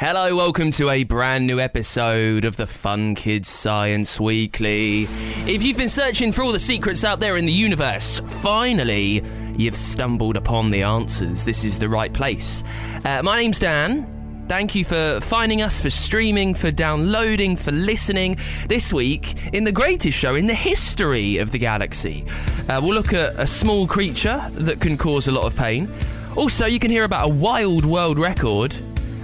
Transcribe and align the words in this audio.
Hello, 0.00 0.34
welcome 0.34 0.70
to 0.70 0.88
a 0.88 1.04
brand 1.04 1.46
new 1.46 1.60
episode 1.60 2.46
of 2.46 2.56
the 2.56 2.66
Fun 2.66 3.14
Kids 3.14 3.50
Science 3.50 4.18
Weekly. 4.18 5.02
If 5.46 5.62
you've 5.62 5.76
been 5.76 5.90
searching 5.90 6.32
for 6.32 6.40
all 6.40 6.52
the 6.52 6.58
secrets 6.58 7.04
out 7.04 7.20
there 7.20 7.36
in 7.36 7.44
the 7.44 7.52
universe, 7.52 8.18
finally, 8.24 9.22
you've 9.58 9.76
stumbled 9.76 10.38
upon 10.38 10.70
the 10.70 10.84
answers. 10.84 11.44
This 11.44 11.66
is 11.66 11.78
the 11.78 11.90
right 11.90 12.10
place. 12.14 12.64
Uh, 13.04 13.22
my 13.22 13.38
name's 13.38 13.58
Dan. 13.58 14.46
Thank 14.48 14.74
you 14.74 14.86
for 14.86 15.20
finding 15.20 15.60
us, 15.60 15.82
for 15.82 15.90
streaming, 15.90 16.54
for 16.54 16.70
downloading, 16.70 17.54
for 17.54 17.70
listening. 17.70 18.38
This 18.68 18.94
week, 18.94 19.52
in 19.52 19.64
the 19.64 19.72
greatest 19.72 20.16
show 20.16 20.34
in 20.34 20.46
the 20.46 20.54
history 20.54 21.36
of 21.36 21.50
the 21.50 21.58
galaxy, 21.58 22.24
uh, 22.70 22.80
we'll 22.82 22.94
look 22.94 23.12
at 23.12 23.34
a 23.38 23.46
small 23.46 23.86
creature 23.86 24.42
that 24.52 24.80
can 24.80 24.96
cause 24.96 25.28
a 25.28 25.32
lot 25.32 25.44
of 25.44 25.54
pain. 25.54 25.92
Also, 26.36 26.64
you 26.64 26.78
can 26.78 26.90
hear 26.90 27.04
about 27.04 27.26
a 27.26 27.28
wild 27.28 27.84
world 27.84 28.18
record 28.18 28.74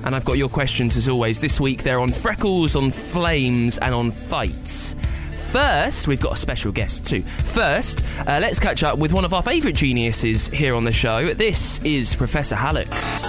and 0.07 0.14
I've 0.14 0.25
got 0.25 0.38
your 0.38 0.48
questions 0.48 0.96
as 0.96 1.09
always. 1.09 1.41
This 1.41 1.61
week 1.61 1.82
they're 1.82 1.98
on 1.98 2.12
freckles, 2.12 2.77
on 2.77 2.92
flames, 2.92 3.77
and 3.78 3.92
on 3.92 4.12
fights. 4.12 4.95
First, 5.51 6.06
we've 6.06 6.20
got 6.20 6.33
a 6.33 6.37
special 6.37 6.70
guest 6.70 7.06
too. 7.06 7.23
First, 7.23 8.05
uh, 8.20 8.38
let's 8.41 8.61
catch 8.61 8.83
up 8.83 8.98
with 8.98 9.12
one 9.12 9.24
of 9.24 9.34
our 9.34 9.42
favourite 9.42 9.74
geniuses 9.74 10.48
here 10.48 10.74
on 10.74 10.84
the 10.84 10.92
show. 10.92 11.34
This 11.34 11.80
is 11.83 12.14
Professor 12.14 12.55
Hallux. 12.55 13.23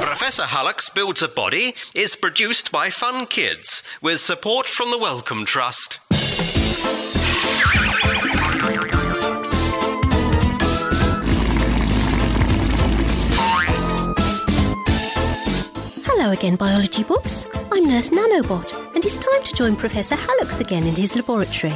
Professor 0.00 0.44
Hallux 0.44 0.92
Builds 0.92 1.22
a 1.22 1.28
Body 1.28 1.74
is 1.94 2.16
produced 2.16 2.72
by 2.72 2.90
Fun 2.90 3.26
Kids 3.26 3.82
with 4.02 4.20
support 4.20 4.66
from 4.66 4.90
the 4.90 4.98
Wellcome 4.98 5.44
Trust. 5.44 5.98
Hello 16.26 16.36
again, 16.36 16.56
biology 16.56 17.04
buffs. 17.04 17.46
I'm 17.70 17.84
Nurse 17.84 18.10
Nanobot, 18.10 18.74
and 18.96 19.04
it's 19.04 19.16
time 19.16 19.44
to 19.44 19.54
join 19.54 19.76
Professor 19.76 20.16
Hallux 20.16 20.60
again 20.60 20.84
in 20.84 20.96
his 20.96 21.14
laboratory. 21.14 21.72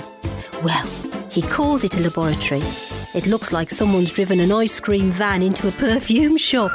Well, 0.64 0.84
he 1.30 1.40
calls 1.40 1.84
it 1.84 1.94
a 1.94 2.00
laboratory. 2.00 2.60
It 3.14 3.28
looks 3.28 3.52
like 3.52 3.70
someone's 3.70 4.10
driven 4.10 4.40
an 4.40 4.50
ice 4.50 4.80
cream 4.80 5.12
van 5.12 5.42
into 5.42 5.68
a 5.68 5.70
perfume 5.70 6.36
shop. 6.36 6.72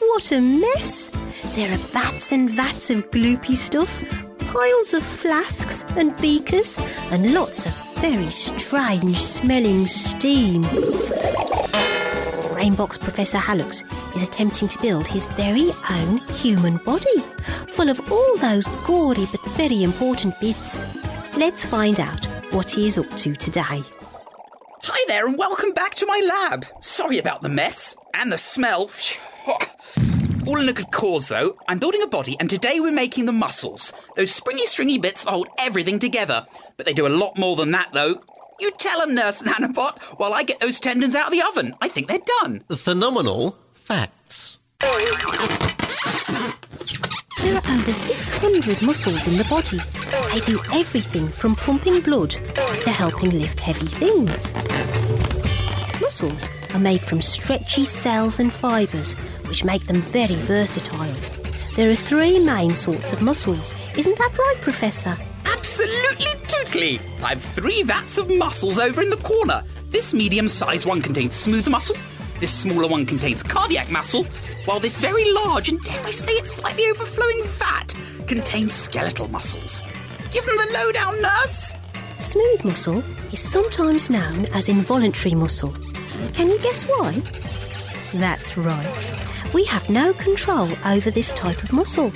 What 0.00 0.32
a 0.32 0.40
mess! 0.40 1.10
There 1.54 1.72
are 1.72 1.78
vats 1.94 2.32
and 2.32 2.50
vats 2.50 2.90
of 2.90 3.08
gloopy 3.12 3.54
stuff, 3.54 4.02
piles 4.52 4.94
of 4.94 5.04
flasks 5.04 5.84
and 5.96 6.20
beakers, 6.20 6.76
and 7.12 7.32
lots 7.32 7.66
of 7.66 8.02
very 8.02 8.30
strange 8.30 9.16
smelling 9.16 9.86
steam. 9.86 10.64
Brainbox 12.62 12.96
Professor 13.00 13.38
Hallux 13.38 13.82
is 14.14 14.28
attempting 14.28 14.68
to 14.68 14.78
build 14.78 15.08
his 15.08 15.26
very 15.26 15.72
own 15.90 16.18
human 16.28 16.76
body, 16.76 17.18
full 17.66 17.88
of 17.88 18.12
all 18.12 18.36
those 18.36 18.68
gaudy 18.86 19.26
but 19.32 19.44
very 19.56 19.82
important 19.82 20.38
bits. 20.38 21.04
Let's 21.36 21.64
find 21.64 21.98
out 21.98 22.24
what 22.52 22.70
he 22.70 22.86
is 22.86 22.98
up 22.98 23.10
to 23.16 23.34
today. 23.34 23.82
Hi 24.84 25.04
there, 25.08 25.26
and 25.26 25.36
welcome 25.36 25.72
back 25.72 25.96
to 25.96 26.06
my 26.06 26.20
lab. 26.24 26.64
Sorry 26.80 27.18
about 27.18 27.42
the 27.42 27.48
mess 27.48 27.96
and 28.14 28.30
the 28.30 28.38
smell. 28.38 28.88
All 30.46 30.60
in 30.60 30.68
a 30.68 30.72
good 30.72 30.92
cause, 30.92 31.28
though. 31.28 31.56
I'm 31.66 31.80
building 31.80 32.02
a 32.02 32.08
body, 32.08 32.36
and 32.38 32.48
today 32.48 32.78
we're 32.78 32.92
making 32.92 33.26
the 33.26 33.32
muscles. 33.32 33.92
Those 34.14 34.32
springy, 34.32 34.66
stringy 34.66 34.98
bits 34.98 35.24
that 35.24 35.30
hold 35.30 35.48
everything 35.58 35.98
together. 35.98 36.46
But 36.76 36.86
they 36.86 36.94
do 36.94 37.06
a 37.06 37.08
lot 37.08 37.36
more 37.36 37.56
than 37.56 37.72
that, 37.72 37.90
though. 37.92 38.22
You 38.60 38.70
tell 38.78 39.00
'em, 39.02 39.14
Nurse 39.14 39.42
Nanobot, 39.42 39.98
while 40.18 40.32
I 40.32 40.42
get 40.44 40.60
those 40.60 40.78
tendons 40.78 41.14
out 41.14 41.26
of 41.26 41.32
the 41.32 41.42
oven. 41.42 41.74
I 41.80 41.88
think 41.88 42.08
they're 42.08 42.18
done. 42.42 42.62
Phenomenal 42.76 43.56
facts. 43.74 44.58
There 44.80 44.90
are 47.56 47.72
over 47.72 47.92
600 47.92 48.82
muscles 48.82 49.26
in 49.26 49.36
the 49.36 49.44
body. 49.44 49.78
They 50.32 50.40
do 50.40 50.60
everything 50.72 51.28
from 51.28 51.56
pumping 51.56 52.00
blood 52.00 52.30
to 52.30 52.90
helping 52.90 53.38
lift 53.38 53.60
heavy 53.60 53.86
things. 53.86 54.54
Muscles 56.00 56.48
are 56.74 56.80
made 56.80 57.02
from 57.02 57.20
stretchy 57.20 57.84
cells 57.84 58.38
and 58.38 58.52
fibres, 58.52 59.14
which 59.48 59.64
make 59.64 59.86
them 59.86 60.02
very 60.02 60.36
versatile. 60.36 61.14
There 61.74 61.90
are 61.90 61.94
three 61.96 62.38
main 62.38 62.74
sorts 62.76 63.12
of 63.12 63.22
muscles. 63.22 63.74
Isn't 63.96 64.16
that 64.18 64.38
right, 64.38 64.56
Professor? 64.60 65.16
Absolutely 65.44 66.32
totally. 66.46 67.00
I've 67.22 67.42
three 67.42 67.82
vats 67.82 68.18
of 68.18 68.30
muscles 68.30 68.78
over 68.78 69.02
in 69.02 69.10
the 69.10 69.16
corner. 69.18 69.62
This 69.90 70.14
medium 70.14 70.48
sized 70.48 70.86
one 70.86 71.00
contains 71.02 71.34
smooth 71.34 71.68
muscle. 71.68 71.96
This 72.40 72.52
smaller 72.52 72.88
one 72.88 73.06
contains 73.06 73.42
cardiac 73.42 73.90
muscle, 73.90 74.24
while 74.64 74.80
this 74.80 74.96
very 74.96 75.30
large 75.32 75.68
and 75.68 75.80
dare 75.82 76.04
I 76.04 76.10
say 76.10 76.32
it 76.32 76.48
slightly 76.48 76.84
overflowing 76.86 77.42
vat 77.44 77.94
contains 78.26 78.72
skeletal 78.72 79.28
muscles. 79.28 79.82
Give 80.32 80.44
them 80.44 80.56
the 80.56 80.72
lowdown, 80.72 81.20
nurse. 81.22 81.74
Smooth 82.18 82.64
muscle 82.64 83.04
is 83.32 83.38
sometimes 83.40 84.10
known 84.10 84.46
as 84.54 84.68
involuntary 84.68 85.34
muscle. 85.34 85.74
Can 86.34 86.48
you 86.48 86.58
guess 86.60 86.84
why? 86.84 87.12
That's 88.14 88.56
right. 88.56 89.12
We 89.52 89.64
have 89.64 89.88
no 89.90 90.12
control 90.14 90.68
over 90.86 91.10
this 91.10 91.32
type 91.32 91.62
of 91.62 91.72
muscle. 91.72 92.12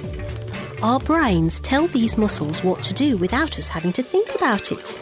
Our 0.83 1.01
brains 1.01 1.59
tell 1.59 1.87
these 1.87 2.19
muscles 2.19 2.63
what 2.63 2.83
to 2.83 2.93
do 2.93 3.17
without 3.17 3.59
us 3.59 3.69
having 3.69 3.93
to 3.95 4.03
think 4.03 4.35
about 4.35 4.73
it. 4.73 4.99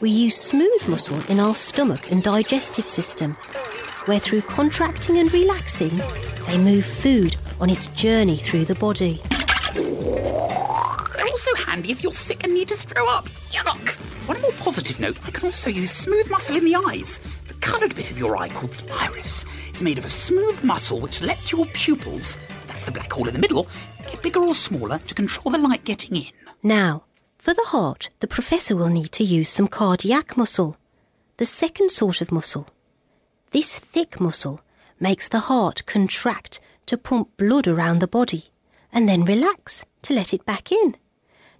We 0.00 0.08
use 0.10 0.34
smooth 0.34 0.88
muscle 0.88 1.20
in 1.28 1.38
our 1.38 1.54
stomach 1.54 2.10
and 2.10 2.22
digestive 2.22 2.88
system, 2.88 3.34
where 4.06 4.18
through 4.18 4.42
contracting 4.42 5.18
and 5.18 5.30
relaxing, 5.30 6.00
they 6.46 6.56
move 6.56 6.86
food 6.86 7.36
on 7.60 7.68
its 7.68 7.88
journey 7.88 8.36
through 8.36 8.64
the 8.64 8.74
body. 8.74 9.20
They're 9.74 11.26
also 11.26 11.54
handy 11.66 11.92
if 11.92 12.02
you're 12.02 12.12
sick 12.12 12.44
and 12.44 12.54
need 12.54 12.68
to 12.68 12.76
throw 12.76 13.06
up. 13.08 13.26
Yuck! 13.26 13.98
On 14.28 14.36
a 14.36 14.40
more 14.40 14.52
positive 14.52 14.98
note, 15.00 15.18
I 15.26 15.30
can 15.30 15.46
also 15.46 15.68
use 15.68 15.90
smooth 15.90 16.30
muscle 16.30 16.56
in 16.56 16.64
the 16.64 16.76
eyes. 16.88 17.18
The 17.46 17.54
coloured 17.54 17.94
bit 17.94 18.10
of 18.10 18.18
your 18.18 18.36
eye 18.38 18.48
called 18.48 18.70
the 18.70 18.94
iris 18.94 19.44
is 19.74 19.82
made 19.82 19.98
of 19.98 20.04
a 20.06 20.08
smooth 20.08 20.64
muscle 20.64 20.98
which 20.98 21.20
lets 21.20 21.52
your 21.52 21.66
pupils, 21.66 22.38
that's 22.66 22.84
the 22.84 22.92
black 22.92 23.12
hole 23.12 23.28
in 23.28 23.34
the 23.34 23.40
middle, 23.40 23.66
get 24.02 24.22
bigger 24.22 24.40
or 24.40 24.54
smaller 24.54 24.98
to 24.98 25.14
control 25.14 25.52
the 25.52 25.58
light 25.58 25.84
getting 25.84 26.16
in. 26.16 26.32
Now, 26.62 27.04
for 27.38 27.54
the 27.54 27.66
heart, 27.68 28.08
the 28.20 28.28
professor 28.28 28.76
will 28.76 28.88
need 28.88 29.10
to 29.12 29.24
use 29.24 29.48
some 29.48 29.68
cardiac 29.68 30.36
muscle, 30.36 30.76
the 31.38 31.44
second 31.44 31.90
sort 31.90 32.20
of 32.20 32.30
muscle. 32.30 32.68
This 33.50 33.78
thick 33.78 34.20
muscle 34.20 34.60
makes 35.00 35.28
the 35.28 35.40
heart 35.40 35.84
contract 35.86 36.60
to 36.86 36.96
pump 36.96 37.36
blood 37.36 37.66
around 37.66 37.98
the 37.98 38.06
body 38.06 38.44
and 38.92 39.08
then 39.08 39.24
relax 39.24 39.84
to 40.02 40.14
let 40.14 40.32
it 40.32 40.44
back 40.44 40.70
in. 40.70 40.94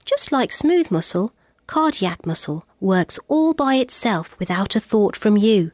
Just 0.04 0.32
like 0.32 0.52
smooth 0.52 0.90
muscle, 0.90 1.34
cardiac 1.66 2.24
muscle 2.26 2.64
works 2.80 3.18
all 3.28 3.54
by 3.54 3.74
itself 3.74 4.38
without 4.38 4.76
a 4.76 4.80
thought 4.80 5.16
from 5.16 5.36
you. 5.36 5.72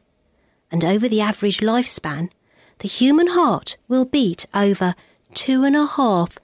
And 0.71 0.85
over 0.85 1.07
the 1.07 1.21
average 1.21 1.59
lifespan, 1.59 2.31
the 2.79 2.87
human 2.87 3.27
heart 3.27 3.77
will 3.87 4.05
beat 4.05 4.45
over 4.53 4.95
two 5.33 5.63
and 5.63 5.75
a 5.75 5.85
half 5.85 6.37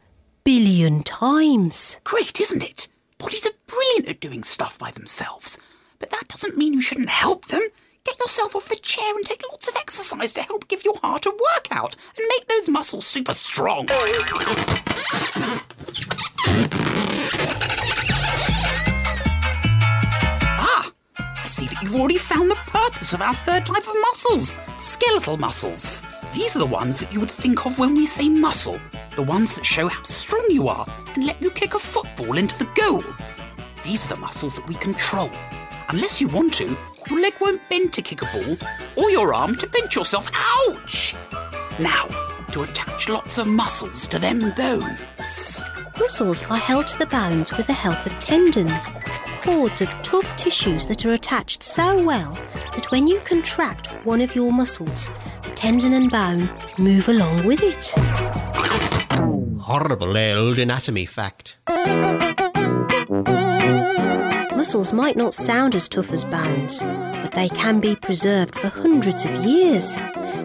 billion 0.46 1.02
times. 1.02 2.00
Great, 2.04 2.40
isn't 2.40 2.62
it? 2.62 2.88
Bodies 3.18 3.48
are 3.48 3.58
brilliant 3.66 4.08
at 4.08 4.20
doing 4.20 4.44
stuff 4.44 4.78
by 4.78 4.92
themselves. 4.92 5.58
But 5.98 6.12
that 6.12 6.28
doesn't 6.28 6.56
mean 6.56 6.72
you 6.74 6.82
shouldn't 6.82 7.10
help 7.10 7.46
them. 7.48 7.64
Get 8.06 8.20
yourself 8.20 8.56
off 8.56 8.70
the 8.70 8.76
chair 8.76 9.16
and 9.16 9.26
take 9.26 9.42
lots 9.52 9.68
of 9.68 9.76
exercise 9.76 10.32
to 10.34 10.44
help 10.44 10.68
give 10.68 10.86
your 10.86 11.00
heart 11.02 11.26
a 11.26 11.32
workout 11.32 11.96
and 12.16 12.28
make 12.30 12.48
those 12.48 12.70
muscles 12.70 13.08
super 13.08 13.34
strong. 13.34 13.88
Ah, 20.60 20.92
I 21.18 21.48
see 21.48 21.66
that 21.66 21.80
you've 21.82 21.96
already 21.96 22.20
found 22.20 22.52
the 22.52 22.56
purpose 22.68 23.16
of 23.16 23.22
our 23.24 23.34
third 23.34 23.66
type 23.66 23.88
of 23.88 23.96
muscles 24.02 24.60
skeletal 24.78 25.38
muscles. 25.38 26.04
These 26.36 26.58
are 26.58 26.60
the 26.60 26.66
ones 26.66 27.00
that 27.00 27.14
you 27.14 27.22
would 27.22 27.32
think 27.32 27.66
of 27.66 27.80
when 27.80 27.96
we 27.96 28.06
say 28.06 28.28
muscle, 28.28 28.78
the 29.16 29.24
ones 29.24 29.56
that 29.56 29.66
show 29.66 29.88
how 29.88 30.04
strong 30.04 30.46
you 30.50 30.68
are 30.68 30.86
and 31.14 31.26
let 31.26 31.42
you 31.42 31.50
kick 31.50 31.76
a 31.76 31.80
football 31.80 32.38
into 32.38 32.60
the 32.60 32.70
goal. 32.76 33.02
These 33.86 34.06
are 34.06 34.16
the 34.16 34.20
muscles 34.20 34.54
that 34.56 34.68
we 34.68 34.76
control. 34.76 35.32
Unless 35.88 36.20
you 36.20 36.28
want 36.28 36.54
to, 36.56 36.78
your 37.10 37.22
leg 37.22 37.36
won't 37.40 37.62
bend 37.70 37.94
to 37.94 38.02
kick 38.02 38.22
a 38.22 38.26
ball, 38.26 38.58
or 38.98 39.10
your 39.12 39.34
arm 39.34 39.56
to 39.56 39.66
pinch 39.66 39.96
yourself. 39.96 40.30
Ouch! 40.68 41.16
Now, 41.80 42.06
to 42.52 42.64
attach 42.64 43.08
lots 43.08 43.38
of 43.38 43.48
muscles 43.48 44.06
to 44.10 44.20
them 44.20 44.54
bones. 44.58 45.64
Muscles 45.98 46.44
are 46.44 46.58
held 46.58 46.86
to 46.88 47.00
the 47.00 47.06
bones 47.06 47.56
with 47.56 47.68
the 47.68 47.74
help 47.74 48.06
of 48.06 48.20
tendons, 48.20 48.90
cords 49.42 49.82
of 49.82 49.88
tough 50.04 50.36
tissues 50.36 50.86
that 50.88 51.06
are 51.06 51.14
attached 51.14 51.64
so 51.64 52.04
well 52.04 52.34
that 52.74 52.92
when 52.92 53.08
you 53.08 53.22
contract 53.22 53.88
one 54.04 54.20
of 54.20 54.36
your 54.36 54.52
muscles, 54.52 55.08
the 55.44 55.52
tendon 55.52 55.94
and 55.94 56.12
bone 56.12 56.50
move 56.78 57.08
along 57.08 57.46
with 57.46 57.62
it. 57.64 57.94
Horrible 59.62 60.18
old 60.18 60.60
anatomy 60.60 61.06
fact. 61.06 61.60
Muscles 64.54 64.92
might 64.92 65.16
not 65.16 65.34
sound 65.34 65.76
as 65.76 65.88
tough 65.88 66.12
as 66.12 66.26
bones, 66.26 66.82
but 66.82 67.34
they 67.34 67.48
can 67.50 67.80
be 67.80 67.96
preserved 67.96 68.54
for 68.54 68.68
hundreds 68.68 69.24
of 69.24 69.32
years. 69.46 69.98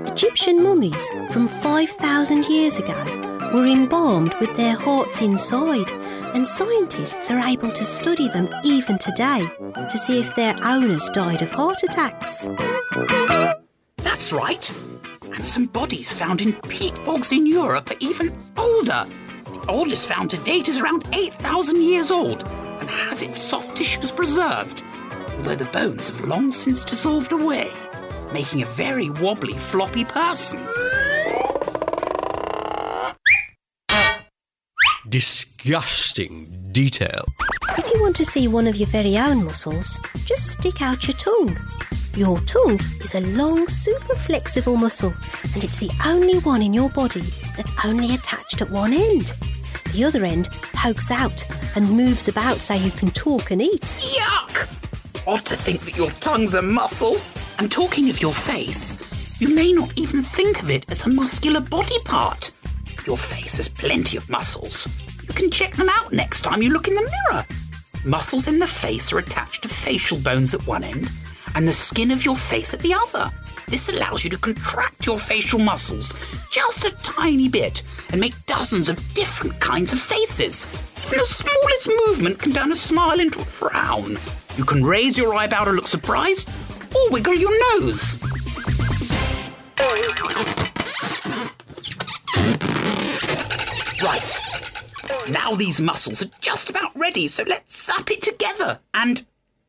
Egyptian 0.07 0.63
mummies 0.63 1.09
from 1.31 1.49
5,000 1.49 2.45
years 2.47 2.79
ago 2.79 3.30
were 3.53 3.67
embalmed 3.67 4.35
with 4.41 4.57
their 4.57 4.77
hearts 4.77 5.23
inside, 5.23 5.91
and 6.35 6.47
scientists 6.47 7.31
are 7.31 7.41
able 7.41 7.71
to 7.71 7.85
study 7.85 8.29
them 8.29 8.49
even 8.65 8.99
today 8.99 9.49
to 9.75 9.99
see 9.99 10.21
if 10.21 10.35
their 10.35 10.57
owners 10.65 11.09
died 11.11 11.43
of 11.43 11.51
heart 11.51 11.83
attacks. 11.83 12.49
That's 13.99 14.33
right. 14.33 14.73
And 15.33 15.45
some 15.45 15.67
bodies 15.67 16.13
found 16.13 16.43
in 16.43 16.53
peat 16.69 16.95
bogs 17.05 17.33
in 17.33 17.47
Europe 17.47 17.91
are 17.91 17.97
even 18.01 18.37
older. 18.57 19.07
The 19.45 19.65
oldest 19.69 20.09
found 20.09 20.31
to 20.31 20.37
date 20.39 20.69
is 20.69 20.81
around 20.81 21.09
8,000 21.13 21.83
years 21.83 22.11
old 22.11 22.45
and 22.81 22.89
has 22.89 23.23
its 23.23 23.41
soft 23.41 23.77
tissues 23.77 24.13
preserved, 24.13 24.83
although 25.37 25.55
the 25.55 25.65
bones 25.67 26.11
have 26.11 26.29
long 26.29 26.53
since 26.53 26.85
dissolved 26.85 27.33
away, 27.33 27.71
making 28.33 28.63
a 28.63 28.67
very 28.67 29.11
wobbly, 29.11 29.55
floppy 29.55 30.05
person. 30.05 30.61
Disgusting 35.11 36.69
detail. 36.71 37.25
If 37.77 37.93
you 37.93 38.01
want 38.01 38.15
to 38.15 38.25
see 38.25 38.47
one 38.47 38.69
of 38.69 38.77
your 38.77 38.87
very 38.87 39.19
own 39.19 39.45
muscles, 39.45 39.99
just 40.25 40.53
stick 40.53 40.81
out 40.81 41.09
your 41.09 41.17
tongue. 41.17 41.57
Your 42.15 42.39
tongue 42.43 42.79
is 43.01 43.17
a 43.17 43.21
long, 43.21 43.67
super 43.67 44.15
flexible 44.15 44.77
muscle, 44.77 45.13
and 45.53 45.65
it's 45.65 45.79
the 45.79 45.91
only 46.07 46.39
one 46.39 46.63
in 46.63 46.73
your 46.73 46.91
body 46.91 47.25
that's 47.57 47.73
only 47.85 48.15
attached 48.15 48.63
at 48.63 48.71
one 48.71 48.93
end. 48.93 49.33
The 49.95 50.05
other 50.05 50.25
end 50.25 50.49
pokes 50.75 51.11
out 51.11 51.45
and 51.75 51.91
moves 51.91 52.29
about 52.29 52.61
so 52.61 52.75
you 52.75 52.93
can 52.93 53.11
talk 53.11 53.51
and 53.51 53.61
eat. 53.61 53.83
Yuck! 53.83 54.69
Odd 55.27 55.45
to 55.47 55.57
think 55.57 55.81
that 55.87 55.97
your 55.97 56.13
tongue's 56.21 56.55
a 56.55 56.63
muscle. 56.63 57.17
And 57.59 57.71
talking 57.71 58.11
of 58.11 58.23
your 58.23 58.33
face, 58.33 58.97
you 59.41 59.53
may 59.53 59.73
not 59.73 59.93
even 59.99 60.23
think 60.23 60.63
of 60.63 60.71
it 60.71 60.89
as 60.89 61.05
a 61.05 61.11
muscular 61.11 61.61
body 61.61 61.99
part. 62.05 62.50
Your 63.07 63.17
face 63.17 63.57
has 63.57 63.69
plenty 63.69 64.17
of 64.17 64.29
muscles. 64.29 64.87
You 65.27 65.33
can 65.35 65.51
check 65.51 65.75
them 65.75 65.89
out 65.91 66.13
next 66.13 66.43
time 66.43 66.63
you 66.63 66.71
look 66.71 66.89
in 66.89 66.95
the 66.95 67.03
mirror. 67.03 67.45
Muscles 68.05 68.49
in 68.49 68.59
the 68.59 68.67
face 68.67 69.13
are 69.13 69.19
attached 69.19 69.63
to 69.63 69.69
facial 69.69 70.19
bones 70.19 70.55
at 70.55 70.67
one 70.67 70.85
end 70.85 71.11
and 71.55 71.67
the 71.67 71.73
skin 71.73 72.11
of 72.11 72.25
your 72.25 72.37
face 72.37 72.75
at 72.75 72.81
the 72.81 72.95
other. 72.95 73.31
This 73.69 73.89
allows 73.89 74.25
you 74.25 74.31
to 74.31 74.39
contract 74.39 75.07
your 75.07 75.19
facial 75.19 75.61
muscles 75.61 76.15
just 76.51 76.85
a 76.85 76.91
tiny 77.03 77.49
bit 77.49 77.83
and 78.11 78.21
make 78.21 78.35
dozens 78.47 78.89
of 78.89 78.97
different 79.15 79.59
kinds 79.61 79.93
of 79.93 80.01
faces. 80.01 80.67
Even 81.07 81.19
the 81.19 81.25
smallest 81.25 81.91
movement 82.07 82.39
can 82.39 82.53
turn 82.53 82.73
a 82.73 82.77
smile 82.77 83.21
into 83.21 83.41
a 83.41 83.45
frown. 83.45 84.19
You 84.57 84.65
can 84.65 84.85
raise 84.85 85.17
your 85.17 85.35
eyebrow 85.35 85.65
to 85.65 85.71
look 85.71 85.87
surprised 85.87 86.51
or 86.95 87.11
wiggle 87.11 87.35
your 87.35 87.53
nose. 87.81 88.19
Right. 94.03 94.41
Now 95.29 95.53
these 95.53 95.79
muscles 95.79 96.25
are 96.25 96.31
just 96.41 96.71
about 96.71 96.91
ready, 96.95 97.29
so 97.29 97.43
let's 97.47 97.85
zap 97.85 98.11
it 98.11 98.23
together 98.23 98.81
and 98.95 99.27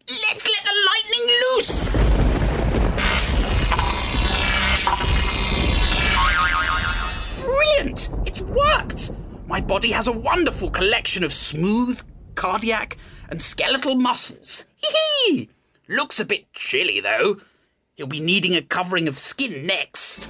let's 0.08 0.48
let 0.48 0.64
the 0.64 0.72
lightning 0.88 1.28
loose. 1.58 1.96
Brilliant! 7.44 8.10
It's 8.26 8.42
worked! 8.42 9.12
My 9.48 9.60
body 9.60 9.92
has 9.92 10.08
a 10.08 10.14
wonderful 10.14 10.70
collection 10.70 11.26
of 11.26 11.34
smooth, 11.34 12.02
cardiac, 12.36 12.96
and 13.30 13.42
skeletal 13.42 13.96
muscles. 13.96 14.66
Hee 14.78 14.96
hee! 15.26 15.50
Looks 15.90 16.22
a 16.22 16.26
bit 16.26 16.54
chilly 16.54 17.02
though. 17.02 17.38
He'll 17.96 18.08
be 18.08 18.22
needing 18.22 18.56
a 18.56 18.62
covering 18.62 19.10
of 19.10 19.18
skin 19.18 19.66
next. 19.66 20.30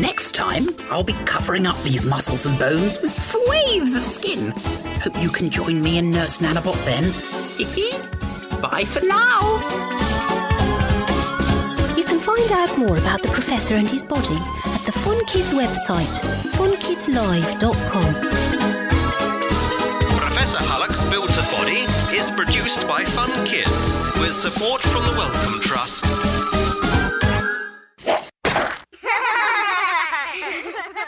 Next 0.00 0.34
time, 0.34 0.68
I'll 0.90 1.04
be 1.04 1.14
covering 1.24 1.64
up 1.64 1.76
these 1.82 2.04
muscles 2.04 2.44
and 2.44 2.58
bones 2.58 3.00
with 3.00 3.14
swathes 3.18 3.96
of 3.96 4.02
skin. 4.02 4.50
Hope 5.00 5.22
you 5.22 5.30
can 5.30 5.48
join 5.48 5.80
me 5.80 5.96
and 5.98 6.10
Nurse 6.10 6.40
Nanobot 6.40 6.76
then. 6.84 7.04
Bye 8.60 8.84
for 8.84 9.02
now. 9.06 9.40
You 11.96 12.04
can 12.04 12.20
find 12.20 12.52
out 12.52 12.76
more 12.76 12.98
about 12.98 13.22
the 13.22 13.30
professor 13.32 13.76
and 13.76 13.88
his 13.88 14.04
body 14.04 14.36
at 14.74 14.82
the 14.84 14.92
Fun 14.92 15.24
Kids 15.24 15.52
website, 15.52 16.12
funkidslive.com. 16.52 18.14
Professor 20.18 20.58
Hallux 20.58 21.10
Builds 21.10 21.38
a 21.38 21.42
Body 21.56 21.86
is 22.14 22.30
produced 22.30 22.86
by 22.86 23.02
Fun 23.02 23.30
Kids 23.46 23.96
with 24.20 24.34
support 24.34 24.82
from 24.82 25.04
the 25.04 25.14
Wellcome 25.16 25.60
Trust. 25.62 26.55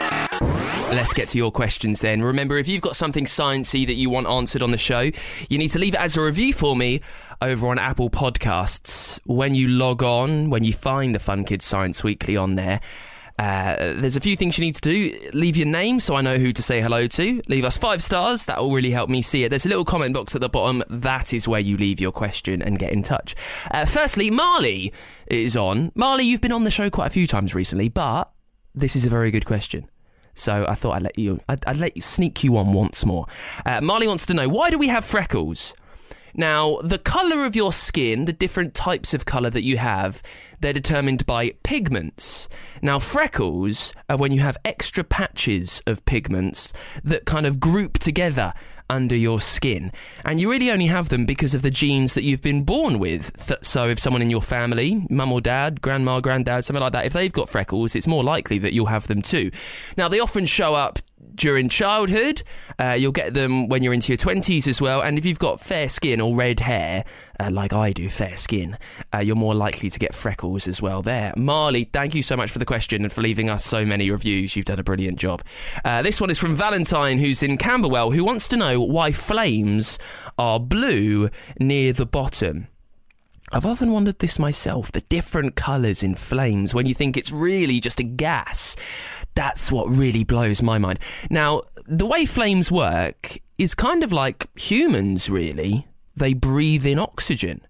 Let's 0.00 1.12
get 1.12 1.28
to 1.28 1.38
your 1.38 1.52
questions 1.52 2.00
then. 2.00 2.22
Remember, 2.22 2.56
if 2.56 2.66
you've 2.66 2.80
got 2.80 2.96
something 2.96 3.26
sciencey 3.26 3.86
that 3.86 3.94
you 3.94 4.08
want 4.10 4.26
answered 4.26 4.62
on 4.62 4.70
the 4.70 4.78
show, 4.78 5.10
you 5.48 5.58
need 5.58 5.68
to 5.68 5.78
leave 5.78 5.94
it 5.94 6.00
as 6.00 6.16
a 6.16 6.22
review 6.22 6.52
for 6.52 6.74
me 6.74 7.00
over 7.42 7.68
on 7.68 7.78
Apple 7.78 8.10
Podcasts. 8.10 9.20
When 9.24 9.54
you 9.54 9.68
log 9.68 10.02
on, 10.02 10.50
when 10.50 10.64
you 10.64 10.72
find 10.72 11.14
the 11.14 11.18
Fun 11.18 11.44
Kids 11.44 11.64
Science 11.64 12.02
Weekly 12.02 12.36
on 12.36 12.54
there, 12.54 12.80
uh, 13.38 13.76
there's 13.76 14.16
a 14.16 14.20
few 14.20 14.34
things 14.34 14.58
you 14.58 14.64
need 14.64 14.74
to 14.74 14.80
do. 14.80 15.30
Leave 15.32 15.56
your 15.56 15.66
name 15.66 16.00
so 16.00 16.16
I 16.16 16.22
know 16.22 16.38
who 16.38 16.52
to 16.52 16.62
say 16.62 16.80
hello 16.80 17.06
to. 17.06 17.42
Leave 17.46 17.64
us 17.64 17.76
five 17.76 18.02
stars. 18.02 18.46
That 18.46 18.60
will 18.60 18.72
really 18.72 18.90
help 18.90 19.08
me 19.08 19.22
see 19.22 19.44
it. 19.44 19.50
There's 19.50 19.66
a 19.66 19.68
little 19.68 19.84
comment 19.84 20.14
box 20.14 20.34
at 20.34 20.40
the 20.40 20.48
bottom. 20.48 20.82
That 20.88 21.32
is 21.32 21.46
where 21.46 21.60
you 21.60 21.76
leave 21.76 22.00
your 22.00 22.12
question 22.12 22.60
and 22.60 22.78
get 22.78 22.92
in 22.92 23.02
touch. 23.02 23.36
Uh, 23.70 23.84
firstly, 23.84 24.30
Marley 24.30 24.92
is 25.28 25.56
on. 25.56 25.92
Marley, 25.94 26.24
you've 26.24 26.40
been 26.40 26.50
on 26.50 26.64
the 26.64 26.70
show 26.70 26.90
quite 26.90 27.06
a 27.06 27.10
few 27.10 27.28
times 27.28 27.54
recently, 27.54 27.88
but 27.88 28.32
this 28.78 28.96
is 28.96 29.04
a 29.04 29.10
very 29.10 29.30
good 29.30 29.44
question. 29.44 29.88
So 30.34 30.64
I 30.68 30.74
thought 30.74 30.92
I'd 30.92 31.02
let 31.02 31.18
you, 31.18 31.40
I'd, 31.48 31.64
I'd 31.66 31.78
let 31.78 31.96
you 31.96 32.02
sneak 32.02 32.44
you 32.44 32.56
on 32.56 32.72
once 32.72 33.04
more. 33.04 33.26
Uh, 33.66 33.80
Marley 33.80 34.06
wants 34.06 34.24
to 34.26 34.34
know 34.34 34.48
why 34.48 34.70
do 34.70 34.78
we 34.78 34.88
have 34.88 35.04
freckles? 35.04 35.74
Now, 36.34 36.78
the 36.84 36.98
colour 36.98 37.44
of 37.44 37.56
your 37.56 37.72
skin, 37.72 38.26
the 38.26 38.32
different 38.32 38.74
types 38.74 39.12
of 39.14 39.24
colour 39.24 39.50
that 39.50 39.64
you 39.64 39.78
have, 39.78 40.22
they're 40.60 40.72
determined 40.72 41.26
by 41.26 41.54
pigments. 41.64 42.48
Now, 42.80 43.00
freckles 43.00 43.92
are 44.08 44.16
when 44.16 44.30
you 44.30 44.40
have 44.40 44.56
extra 44.64 45.02
patches 45.02 45.82
of 45.86 46.04
pigments 46.04 46.72
that 47.02 47.24
kind 47.24 47.46
of 47.46 47.58
group 47.58 47.98
together 47.98 48.54
under 48.90 49.16
your 49.16 49.40
skin. 49.40 49.92
And 50.24 50.40
you 50.40 50.50
really 50.50 50.70
only 50.70 50.86
have 50.86 51.08
them 51.08 51.26
because 51.26 51.54
of 51.54 51.62
the 51.62 51.70
genes 51.70 52.14
that 52.14 52.22
you've 52.22 52.42
been 52.42 52.64
born 52.64 52.98
with. 52.98 53.46
Th- 53.46 53.60
so, 53.62 53.88
if 53.88 53.98
someone 53.98 54.22
in 54.22 54.30
your 54.30 54.42
family, 54.42 55.06
mum 55.10 55.32
or 55.32 55.40
dad, 55.40 55.80
grandma, 55.80 56.20
granddad, 56.20 56.64
something 56.64 56.82
like 56.82 56.92
that, 56.92 57.06
if 57.06 57.12
they've 57.12 57.32
got 57.32 57.48
freckles, 57.48 57.94
it's 57.94 58.06
more 58.06 58.24
likely 58.24 58.58
that 58.58 58.72
you'll 58.72 58.86
have 58.86 59.06
them 59.06 59.22
too. 59.22 59.50
Now, 59.96 60.08
they 60.08 60.20
often 60.20 60.46
show 60.46 60.74
up 60.74 60.98
during 61.38 61.68
childhood. 61.68 62.42
Uh, 62.78 62.90
you'll 62.98 63.12
get 63.12 63.34
them 63.34 63.68
when 63.68 63.82
you're 63.82 63.94
into 63.94 64.12
your 64.12 64.18
20s 64.18 64.68
as 64.68 64.80
well. 64.80 65.00
And 65.00 65.16
if 65.16 65.24
you've 65.24 65.38
got 65.38 65.60
fair 65.60 65.88
skin 65.88 66.20
or 66.20 66.36
red 66.36 66.60
hair, 66.60 67.04
uh, 67.40 67.50
like 67.50 67.72
I 67.72 67.92
do, 67.92 68.10
fair 68.10 68.36
skin, 68.36 68.76
uh, 69.14 69.18
you're 69.18 69.36
more 69.36 69.54
likely 69.54 69.88
to 69.90 69.98
get 69.98 70.14
freckles 70.14 70.68
as 70.68 70.82
well 70.82 71.02
there. 71.02 71.32
Marley, 71.36 71.84
thank 71.84 72.14
you 72.14 72.22
so 72.22 72.36
much 72.36 72.50
for 72.50 72.58
the 72.58 72.64
question 72.64 73.02
and 73.02 73.12
for 73.12 73.22
leaving 73.22 73.48
us 73.48 73.64
so 73.64 73.84
many 73.84 74.10
reviews. 74.10 74.56
You've 74.56 74.66
done 74.66 74.80
a 74.80 74.84
brilliant 74.84 75.18
job. 75.18 75.42
Uh, 75.84 76.02
this 76.02 76.20
one 76.20 76.30
is 76.30 76.38
from 76.38 76.54
Valentine, 76.54 77.18
who's 77.18 77.42
in 77.42 77.56
Camberwell, 77.56 78.10
who 78.10 78.24
wants 78.24 78.48
to 78.48 78.56
know 78.56 78.80
why 78.80 79.12
flames 79.12 79.98
are 80.36 80.60
blue 80.60 81.30
near 81.58 81.92
the 81.92 82.06
bottom. 82.06 82.68
I've 83.50 83.64
often 83.64 83.92
wondered 83.92 84.18
this 84.18 84.38
myself 84.38 84.92
the 84.92 85.00
different 85.00 85.56
colours 85.56 86.02
in 86.02 86.14
flames 86.14 86.74
when 86.74 86.84
you 86.84 86.92
think 86.92 87.16
it's 87.16 87.32
really 87.32 87.80
just 87.80 87.98
a 87.98 88.02
gas. 88.02 88.76
That's 89.38 89.70
what 89.70 89.88
really 89.88 90.24
blows 90.24 90.62
my 90.62 90.78
mind. 90.78 90.98
Now, 91.30 91.62
the 91.86 92.06
way 92.06 92.26
flames 92.26 92.72
work 92.72 93.38
is 93.56 93.72
kind 93.72 94.02
of 94.02 94.12
like 94.12 94.48
humans, 94.58 95.30
really. 95.30 95.86
They 96.16 96.34
breathe 96.34 96.84
in 96.84 96.98
oxygen. 96.98 97.60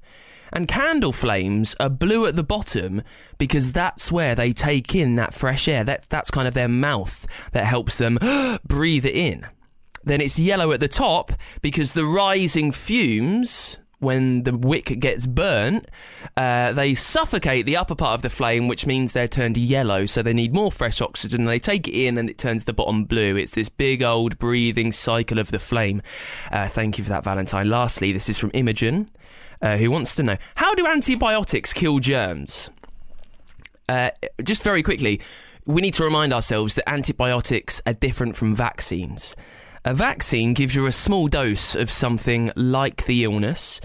And 0.50 0.66
candle 0.66 1.12
flames 1.12 1.76
are 1.78 1.90
blue 1.90 2.24
at 2.24 2.36
the 2.36 2.42
bottom 2.42 3.02
because 3.36 3.72
that's 3.72 4.10
where 4.10 4.34
they 4.34 4.52
take 4.52 4.94
in 4.94 5.16
that 5.16 5.34
fresh 5.34 5.68
air. 5.68 5.84
That, 5.84 6.08
that's 6.08 6.30
kind 6.30 6.48
of 6.48 6.54
their 6.54 6.68
mouth 6.68 7.26
that 7.52 7.66
helps 7.66 7.98
them 7.98 8.16
breathe 8.66 9.04
it 9.04 9.14
in. 9.14 9.46
Then 10.02 10.22
it's 10.22 10.38
yellow 10.38 10.72
at 10.72 10.80
the 10.80 10.88
top 10.88 11.32
because 11.60 11.92
the 11.92 12.06
rising 12.06 12.72
fumes 12.72 13.78
when 14.00 14.44
the 14.44 14.56
wick 14.56 15.00
gets 15.00 15.26
burnt, 15.26 15.88
uh, 16.36 16.72
they 16.72 16.94
suffocate 16.94 17.66
the 17.66 17.76
upper 17.76 17.94
part 17.94 18.14
of 18.14 18.22
the 18.22 18.30
flame, 18.30 18.68
which 18.68 18.86
means 18.86 19.12
they're 19.12 19.26
turned 19.28 19.56
yellow. 19.56 20.06
So 20.06 20.22
they 20.22 20.32
need 20.32 20.54
more 20.54 20.70
fresh 20.70 21.00
oxygen. 21.00 21.44
They 21.44 21.58
take 21.58 21.88
it 21.88 21.94
in 21.94 22.16
and 22.16 22.30
it 22.30 22.38
turns 22.38 22.64
the 22.64 22.72
bottom 22.72 23.04
blue. 23.04 23.36
It's 23.36 23.52
this 23.52 23.68
big 23.68 24.02
old 24.02 24.38
breathing 24.38 24.92
cycle 24.92 25.38
of 25.38 25.50
the 25.50 25.58
flame. 25.58 26.02
Uh, 26.52 26.68
thank 26.68 26.98
you 26.98 27.04
for 27.04 27.10
that, 27.10 27.24
Valentine. 27.24 27.68
Lastly, 27.68 28.12
this 28.12 28.28
is 28.28 28.38
from 28.38 28.52
Imogen, 28.54 29.06
uh, 29.60 29.76
who 29.76 29.90
wants 29.90 30.14
to 30.14 30.22
know 30.22 30.36
how 30.54 30.74
do 30.74 30.86
antibiotics 30.86 31.72
kill 31.72 31.98
germs? 31.98 32.70
Uh, 33.88 34.10
just 34.44 34.62
very 34.62 34.82
quickly, 34.82 35.20
we 35.64 35.82
need 35.82 35.94
to 35.94 36.04
remind 36.04 36.32
ourselves 36.32 36.74
that 36.76 36.88
antibiotics 36.88 37.82
are 37.84 37.94
different 37.94 38.36
from 38.36 38.54
vaccines. 38.54 39.34
A 39.88 39.94
vaccine 39.94 40.52
gives 40.52 40.74
you 40.74 40.84
a 40.84 40.92
small 40.92 41.28
dose 41.28 41.74
of 41.74 41.90
something 41.90 42.52
like 42.54 43.06
the 43.06 43.24
illness, 43.24 43.80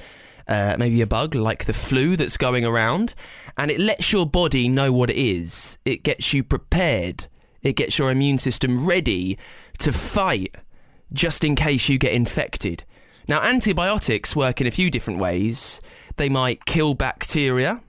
uh, 0.50 0.76
maybe 0.78 1.00
a 1.00 1.08
bug 1.08 1.34
like 1.34 1.64
the 1.64 1.72
flu 1.72 2.18
that's 2.18 2.36
going 2.36 2.66
around, 2.66 3.14
and 3.58 3.72
it 3.72 3.80
lets 3.80 4.12
your 4.12 4.26
body 4.26 4.68
know 4.68 4.92
what 4.92 5.10
it 5.10 5.16
is. 5.16 5.78
It 5.86 6.04
gets 6.04 6.34
you 6.34 6.44
prepared. 6.44 7.28
It 7.62 7.78
gets 7.78 7.98
your 7.98 8.12
immune 8.12 8.38
system 8.38 8.86
ready 8.86 9.38
to 9.78 9.94
fight 9.94 10.54
just 11.14 11.42
in 11.42 11.56
case 11.56 11.88
you 11.88 11.98
get 11.98 12.12
infected. 12.12 12.84
Now, 13.30 13.42
antibiotics 13.42 14.36
work 14.36 14.60
in 14.60 14.68
a 14.68 14.72
few 14.72 14.92
different 14.92 15.22
ways. 15.22 15.80
They 16.18 16.28
might 16.28 16.66
kill 16.66 16.96
bacteria. 16.96 17.82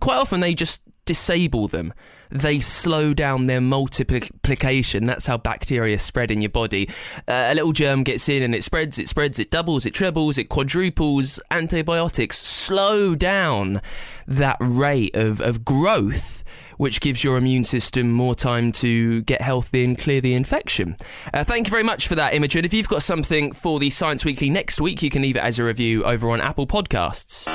Quite 0.00 0.16
often, 0.16 0.40
they 0.40 0.54
just 0.54 0.80
disable 1.08 1.68
them. 1.68 1.94
They 2.30 2.60
slow 2.60 3.14
down 3.14 3.46
their 3.46 3.62
multiplication. 3.62 5.04
That's 5.04 5.26
how 5.26 5.38
bacteria 5.38 5.98
spread 5.98 6.30
in 6.30 6.42
your 6.42 6.50
body. 6.50 6.90
Uh, 7.26 7.48
a 7.48 7.54
little 7.54 7.72
germ 7.72 8.02
gets 8.02 8.28
in 8.28 8.42
and 8.42 8.54
it 8.54 8.62
spreads, 8.62 8.98
it 8.98 9.08
spreads, 9.08 9.38
it 9.38 9.50
doubles, 9.50 9.86
it 9.86 9.94
trebles, 9.94 10.36
it 10.36 10.50
quadruples. 10.50 11.40
Antibiotics 11.50 12.36
slow 12.36 13.14
down 13.14 13.80
that 14.26 14.58
rate 14.60 15.16
of, 15.16 15.40
of 15.40 15.64
growth 15.64 16.44
which 16.76 17.00
gives 17.00 17.24
your 17.24 17.36
immune 17.36 17.64
system 17.64 18.12
more 18.12 18.36
time 18.36 18.70
to 18.70 19.22
get 19.22 19.40
healthy 19.40 19.82
and 19.82 19.98
clear 19.98 20.20
the 20.20 20.32
infection. 20.34 20.96
Uh, 21.34 21.42
thank 21.42 21.66
you 21.66 21.72
very 21.72 21.82
much 21.82 22.06
for 22.06 22.14
that, 22.14 22.34
Imogen. 22.34 22.64
If 22.64 22.72
you've 22.72 22.86
got 22.86 23.02
something 23.02 23.50
for 23.50 23.80
the 23.80 23.90
Science 23.90 24.24
Weekly 24.24 24.48
next 24.48 24.80
week, 24.80 25.02
you 25.02 25.10
can 25.10 25.22
leave 25.22 25.34
it 25.34 25.42
as 25.42 25.58
a 25.58 25.64
review 25.64 26.04
over 26.04 26.30
on 26.30 26.40
Apple 26.40 26.68
Podcasts. 26.68 27.48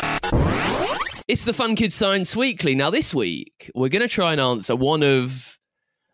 It's 1.25 1.45
the 1.45 1.53
Fun 1.53 1.77
Kids 1.77 1.95
Science 1.95 2.35
Weekly. 2.35 2.75
Now, 2.75 2.89
this 2.89 3.13
week, 3.13 3.71
we're 3.73 3.87
going 3.87 4.01
to 4.01 4.09
try 4.09 4.33
and 4.33 4.41
answer 4.41 4.75
one 4.75 5.03
of 5.03 5.57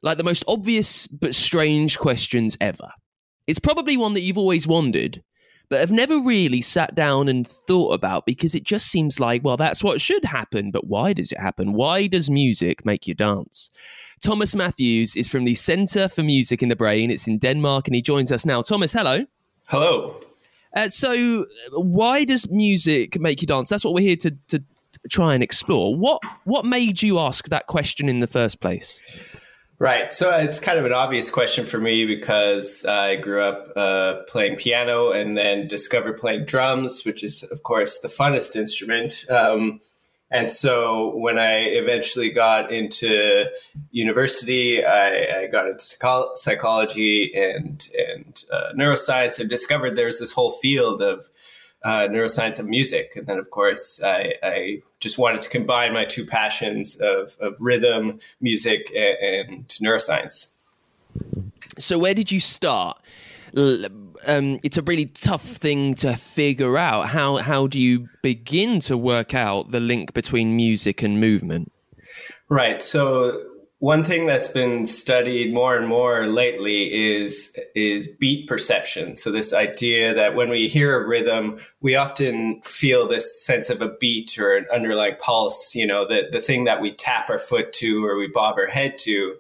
like 0.04 0.20
the 0.20 0.24
most 0.24 0.44
obvious 0.48 1.08
but 1.08 1.34
strange 1.34 1.98
questions 1.98 2.56
ever. 2.62 2.92
It's 3.48 3.58
probably 3.58 3.98
one 3.98 4.14
that 4.14 4.22
you've 4.22 4.38
always 4.38 4.68
wondered, 4.68 5.24
but 5.68 5.80
have 5.80 5.92
never 5.92 6.20
really 6.20 6.62
sat 6.62 6.94
down 6.94 7.28
and 7.28 7.48
thought 7.48 7.94
about 7.94 8.28
because 8.28 8.54
it 8.54 8.64
just 8.64 8.86
seems 8.86 9.20
like, 9.20 9.44
well, 9.44 9.58
that's 9.58 9.84
what 9.84 10.00
should 10.00 10.26
happen. 10.26 10.70
But 10.70 10.86
why 10.86 11.14
does 11.14 11.32
it 11.32 11.40
happen? 11.40 11.74
Why 11.74 12.06
does 12.06 12.30
music 12.30 12.86
make 12.86 13.08
you 13.08 13.16
dance? 13.16 13.72
Thomas 14.22 14.54
Matthews 14.54 15.16
is 15.16 15.28
from 15.28 15.44
the 15.44 15.56
Centre 15.56 16.08
for 16.08 16.22
Music 16.22 16.62
in 16.62 16.70
the 16.70 16.76
Brain. 16.76 17.10
It's 17.10 17.28
in 17.28 17.40
Denmark, 17.40 17.88
and 17.88 17.96
he 17.96 18.04
joins 18.04 18.32
us 18.32 18.46
now. 18.46 18.62
Thomas, 18.62 18.94
hello. 18.94 19.26
Hello. 19.66 20.22
Uh, 20.76 20.90
so, 20.90 21.46
why 21.72 22.26
does 22.26 22.48
music 22.52 23.20
make 23.20 23.42
you 23.42 23.48
dance? 23.48 23.70
That's 23.70 23.84
what 23.84 23.96
we're 23.96 24.08
here 24.08 24.16
to, 24.18 24.38
to 24.50 24.64
try 25.10 25.34
and 25.34 25.44
explore. 25.44 25.96
What 25.96 26.22
what 26.46 26.66
made 26.66 27.02
you 27.02 27.20
ask 27.20 27.50
that 27.50 27.68
question 27.68 28.10
in 28.10 28.20
the 28.20 28.28
first 28.28 28.60
place? 28.60 29.02
Right. 29.80 30.12
So 30.12 30.36
it's 30.38 30.60
kind 30.60 30.78
of 30.78 30.84
an 30.84 30.92
obvious 30.92 31.30
question 31.30 31.66
for 31.66 31.80
me 31.80 32.06
because 32.06 32.86
I 32.86 33.16
grew 33.16 33.42
up 33.42 33.70
uh, 33.78 34.24
playing 34.28 34.58
piano 34.58 35.12
and 35.12 35.38
then 35.38 35.70
discovered 35.70 36.18
playing 36.18 36.46
drums, 36.46 37.04
which 37.06 37.24
is, 37.24 37.44
of 37.50 37.64
course, 37.64 38.00
the 38.00 38.10
funnest 38.10 38.58
instrument. 38.58 39.24
Um, 39.30 39.80
and 40.32 40.52
so 40.52 41.16
when 41.16 41.40
I 41.40 41.62
eventually 41.62 42.30
got 42.30 42.74
into 42.74 43.46
university, 43.92 44.86
I, 44.86 45.44
I 45.44 45.48
got 45.48 45.70
into 45.70 46.34
psychology 46.36 47.34
and 47.34 47.88
and 47.98 48.44
uh, 48.52 48.74
neuroscience 48.76 49.40
and 49.40 49.50
discovered 49.50 49.96
there's 49.96 50.20
this 50.20 50.34
whole 50.34 50.52
field 50.52 51.02
of 51.02 51.30
uh, 51.84 52.08
neuroscience 52.10 52.60
and 52.60 52.70
music. 52.70 53.16
And 53.16 53.28
then, 53.28 53.38
of 53.38 53.52
course, 53.52 54.02
I, 54.04 54.34
I, 54.44 54.82
just 55.00 55.18
wanted 55.18 55.42
to 55.42 55.50
combine 55.50 55.94
my 55.94 56.04
two 56.04 56.26
passions 56.26 57.00
of, 57.00 57.38
of 57.40 57.56
rhythm, 57.62 58.20
music, 58.42 58.92
and, 58.94 59.50
and, 59.50 59.68
neuroscience. 59.70 60.58
So, 61.78 61.98
where 61.98 62.14
did 62.14 62.32
you 62.34 62.42
start? 62.42 63.00
Um, 63.56 64.60
it's 64.62 64.78
a 64.78 64.82
really 64.82 65.06
tough 65.06 65.46
thing 65.46 65.96
to 65.96 66.16
figure 66.18 66.78
out. 66.78 67.08
How 67.08 67.38
how 67.38 67.68
do 67.68 67.80
you 67.80 68.10
begin 68.22 68.82
to 68.82 68.98
work 68.98 69.34
out 69.34 69.72
the 69.72 69.80
link 69.80 70.14
between 70.14 70.56
music 70.56 71.02
and 71.02 71.20
movement? 71.20 71.72
Right. 72.50 72.82
So 72.82 73.49
one 73.80 74.04
thing 74.04 74.26
that's 74.26 74.50
been 74.50 74.86
studied 74.86 75.54
more 75.54 75.78
and 75.78 75.88
more 75.88 76.28
lately 76.28 77.16
is 77.16 77.58
is 77.76 78.08
beat 78.08 78.48
perception. 78.48 79.16
So 79.16 79.32
this 79.32 79.54
idea 79.54 80.14
that 80.14 80.36
when 80.36 80.50
we 80.50 80.68
hear 80.68 81.02
a 81.02 81.08
rhythm, 81.08 81.60
we 81.80 81.96
often 81.96 82.62
feel 82.62 83.08
this 83.08 83.42
sense 83.46 83.70
of 83.70 83.82
a 83.82 83.96
beat 84.00 84.38
or 84.38 84.56
an 84.58 84.66
underlying 84.72 85.16
pulse, 85.16 85.74
you 85.76 85.88
know, 85.88 86.06
the, 86.06 86.28
the 86.30 86.42
thing 86.42 86.66
that 86.66 86.82
we 86.82 86.94
tap 86.94 87.30
our 87.30 87.40
foot 87.40 87.72
to 87.74 88.06
or 88.06 88.18
we 88.18 88.28
bob 88.28 88.58
our 88.58 88.68
head 88.68 88.98
to. 89.00 89.36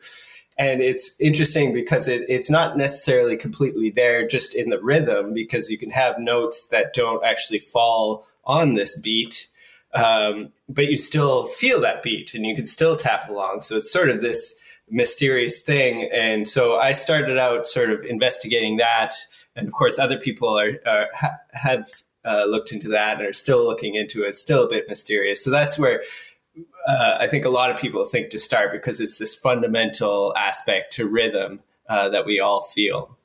And 0.57 0.81
it's 0.81 1.19
interesting 1.19 1.73
because 1.73 2.07
it, 2.07 2.25
it's 2.29 2.49
not 2.49 2.77
necessarily 2.77 3.37
completely 3.37 3.89
there 3.89 4.27
just 4.27 4.55
in 4.55 4.69
the 4.69 4.81
rhythm, 4.81 5.33
because 5.33 5.69
you 5.69 5.77
can 5.77 5.91
have 5.91 6.19
notes 6.19 6.67
that 6.67 6.93
don't 6.93 7.25
actually 7.25 7.59
fall 7.59 8.25
on 8.45 8.73
this 8.73 8.99
beat 8.99 9.47
um, 9.93 10.51
but 10.67 10.87
you 10.87 10.95
still 10.95 11.45
feel 11.45 11.81
that 11.81 12.03
beat 12.03 12.33
and 12.33 12.45
you 12.45 12.55
can 12.55 12.65
still 12.65 12.95
tap 12.95 13.29
along. 13.29 13.61
So 13.61 13.77
it's 13.77 13.91
sort 13.91 14.09
of 14.09 14.21
this 14.21 14.59
mysterious 14.89 15.61
thing. 15.61 16.09
And 16.13 16.47
so 16.47 16.77
I 16.77 16.91
started 16.91 17.37
out 17.37 17.67
sort 17.67 17.89
of 17.89 18.03
investigating 18.05 18.77
that. 18.77 19.15
And 19.55 19.67
of 19.67 19.73
course, 19.73 19.97
other 19.97 20.17
people 20.17 20.49
are, 20.49 20.79
are 20.85 21.07
have 21.53 21.89
uh, 22.25 22.45
looked 22.45 22.71
into 22.71 22.89
that 22.89 23.17
and 23.17 23.27
are 23.27 23.33
still 23.33 23.63
looking 23.63 23.95
into 23.95 24.23
it. 24.23 24.29
It's 24.29 24.39
still 24.39 24.63
a 24.63 24.69
bit 24.69 24.87
mysterious. 24.87 25.43
So 25.43 25.49
that's 25.49 25.79
where 25.79 26.03
uh, 26.87 27.17
I 27.19 27.27
think 27.27 27.45
a 27.45 27.49
lot 27.49 27.71
of 27.71 27.77
people 27.77 28.03
think 28.05 28.29
to 28.29 28.39
start 28.39 28.71
because 28.71 28.99
it's 28.99 29.17
this 29.17 29.35
fundamental 29.35 30.33
aspect 30.37 30.91
to 30.93 31.07
rhythm 31.07 31.61
uh, 31.87 32.09
that 32.09 32.25
we 32.25 32.39
all 32.39 32.63
feel. 32.63 33.17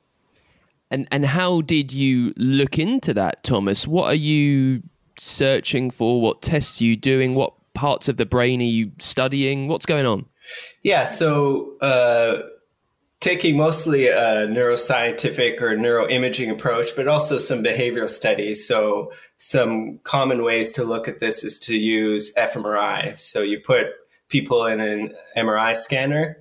And 0.91 1.07
and 1.11 1.25
how 1.25 1.61
did 1.61 1.91
you 1.91 2.33
look 2.37 2.77
into 2.77 3.13
that, 3.15 3.43
Thomas? 3.43 3.87
What 3.87 4.05
are 4.05 4.15
you 4.15 4.83
searching 5.17 5.91
for? 5.91 6.21
What 6.21 6.41
tests 6.41 6.81
are 6.81 6.85
you 6.85 6.95
doing? 6.95 7.33
What 7.33 7.53
parts 7.73 8.07
of 8.07 8.17
the 8.17 8.25
brain 8.25 8.61
are 8.61 8.65
you 8.65 8.91
studying? 8.99 9.67
What's 9.67 9.85
going 9.85 10.05
on? 10.05 10.25
Yeah, 10.83 11.05
so 11.05 11.77
uh, 11.81 12.43
taking 13.19 13.57
mostly 13.57 14.07
a 14.07 14.47
neuroscientific 14.47 15.59
or 15.59 15.75
neuroimaging 15.75 16.51
approach, 16.51 16.95
but 16.95 17.07
also 17.07 17.37
some 17.37 17.63
behavioral 17.63 18.09
studies. 18.09 18.67
So, 18.67 19.11
some 19.37 19.99
common 20.03 20.43
ways 20.43 20.71
to 20.73 20.83
look 20.83 21.07
at 21.07 21.19
this 21.19 21.43
is 21.43 21.57
to 21.59 21.75
use 21.75 22.33
fMRI. 22.35 23.17
So, 23.17 23.41
you 23.41 23.59
put 23.59 23.87
people 24.29 24.65
in 24.65 24.79
an 24.79 25.13
MRI 25.35 25.75
scanner 25.75 26.37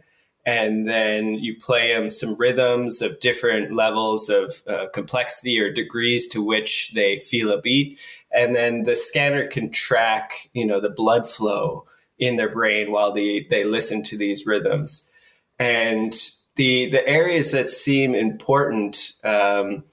and 0.46 0.86
then 0.86 1.34
you 1.34 1.56
play 1.56 1.94
them 1.94 2.10
some 2.10 2.36
rhythms 2.36 3.00
of 3.00 3.18
different 3.20 3.72
levels 3.72 4.28
of 4.28 4.54
uh, 4.66 4.88
complexity 4.92 5.58
or 5.58 5.72
degrees 5.72 6.28
to 6.28 6.42
which 6.42 6.92
they 6.92 7.18
feel 7.18 7.50
a 7.50 7.60
beat 7.60 7.98
and 8.34 8.54
then 8.54 8.82
the 8.82 8.96
scanner 8.96 9.46
can 9.46 9.70
track 9.70 10.50
you 10.52 10.66
know 10.66 10.80
the 10.80 10.90
blood 10.90 11.28
flow 11.28 11.86
in 12.18 12.36
their 12.36 12.48
brain 12.48 12.92
while 12.92 13.12
they 13.12 13.46
they 13.50 13.64
listen 13.64 14.02
to 14.04 14.16
these 14.16 14.46
rhythms. 14.46 15.10
And 15.58 16.12
the 16.56 16.90
the 16.90 17.06
areas 17.06 17.52
that 17.52 17.70
seem 17.70 18.14
important 18.14 19.12
um, 19.24 19.84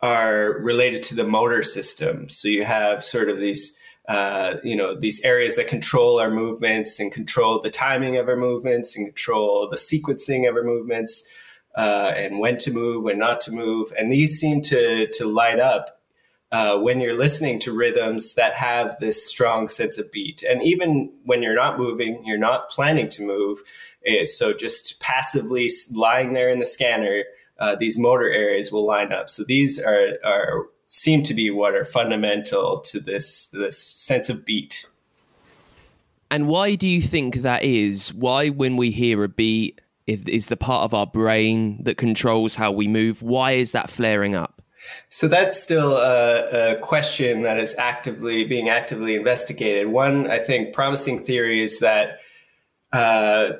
are 0.00 0.58
related 0.60 1.02
to 1.04 1.14
the 1.14 1.26
motor 1.26 1.62
system. 1.62 2.28
So 2.28 2.48
you 2.48 2.64
have 2.64 3.02
sort 3.02 3.28
of 3.28 3.38
these 3.38 3.78
uh, 4.08 4.56
you 4.62 4.76
know 4.76 4.94
these 4.94 5.24
areas 5.24 5.56
that 5.56 5.68
control 5.68 6.18
our 6.20 6.30
movements 6.30 7.00
and 7.00 7.12
control 7.12 7.60
the 7.60 7.70
timing 7.70 8.16
of 8.16 8.28
our 8.28 8.36
movements 8.36 8.96
and 8.96 9.06
control 9.06 9.68
the 9.68 9.76
sequencing 9.76 10.48
of 10.48 10.54
our 10.54 10.62
movements 10.62 11.28
uh, 11.76 12.12
and 12.16 12.38
when 12.38 12.56
to 12.58 12.72
move 12.72 13.02
when 13.02 13.18
not 13.18 13.40
to 13.42 13.52
move. 13.52 13.92
And 13.98 14.10
these 14.10 14.38
seem 14.38 14.62
to 14.62 15.08
to 15.08 15.26
light 15.26 15.58
up 15.58 15.95
uh, 16.52 16.78
when 16.78 17.00
you're 17.00 17.16
listening 17.16 17.58
to 17.60 17.76
rhythms 17.76 18.34
that 18.34 18.54
have 18.54 18.96
this 18.98 19.26
strong 19.26 19.68
sense 19.68 19.98
of 19.98 20.10
beat. 20.12 20.42
And 20.42 20.62
even 20.62 21.12
when 21.24 21.42
you're 21.42 21.54
not 21.54 21.78
moving, 21.78 22.24
you're 22.24 22.38
not 22.38 22.68
planning 22.68 23.08
to 23.10 23.22
move. 23.22 23.58
Eh, 24.04 24.24
so 24.24 24.52
just 24.52 25.00
passively 25.00 25.68
lying 25.92 26.32
there 26.32 26.48
in 26.48 26.58
the 26.58 26.64
scanner, 26.64 27.24
uh, 27.58 27.74
these 27.74 27.98
motor 27.98 28.30
areas 28.30 28.70
will 28.70 28.86
line 28.86 29.12
up. 29.12 29.28
So 29.28 29.42
these 29.44 29.80
are, 29.80 30.18
are 30.24 30.66
seem 30.84 31.22
to 31.24 31.34
be 31.34 31.50
what 31.50 31.74
are 31.74 31.84
fundamental 31.84 32.78
to 32.78 33.00
this 33.00 33.48
this 33.48 33.76
sense 33.76 34.28
of 34.28 34.46
beat. 34.46 34.86
And 36.30 36.48
why 36.48 36.74
do 36.74 36.86
you 36.86 37.02
think 37.02 37.36
that 37.36 37.62
is? 37.62 38.12
Why, 38.12 38.48
when 38.48 38.76
we 38.76 38.90
hear 38.90 39.22
a 39.22 39.28
beat, 39.28 39.80
is 40.06 40.46
the 40.46 40.56
part 40.56 40.84
of 40.84 40.94
our 40.94 41.06
brain 41.06 41.82
that 41.82 41.96
controls 41.96 42.54
how 42.56 42.72
we 42.72 42.88
move? 42.88 43.22
Why 43.22 43.52
is 43.52 43.72
that 43.72 43.90
flaring 43.90 44.34
up? 44.34 44.62
So 45.08 45.28
that's 45.28 45.60
still 45.60 45.96
a, 45.96 46.72
a, 46.72 46.76
question 46.76 47.42
that 47.42 47.58
is 47.58 47.74
actively 47.76 48.44
being 48.44 48.68
actively 48.68 49.14
investigated. 49.14 49.88
One, 49.88 50.30
I 50.30 50.38
think, 50.38 50.74
promising 50.74 51.18
theory 51.20 51.62
is 51.62 51.80
that 51.80 52.20
uh, 52.92 53.52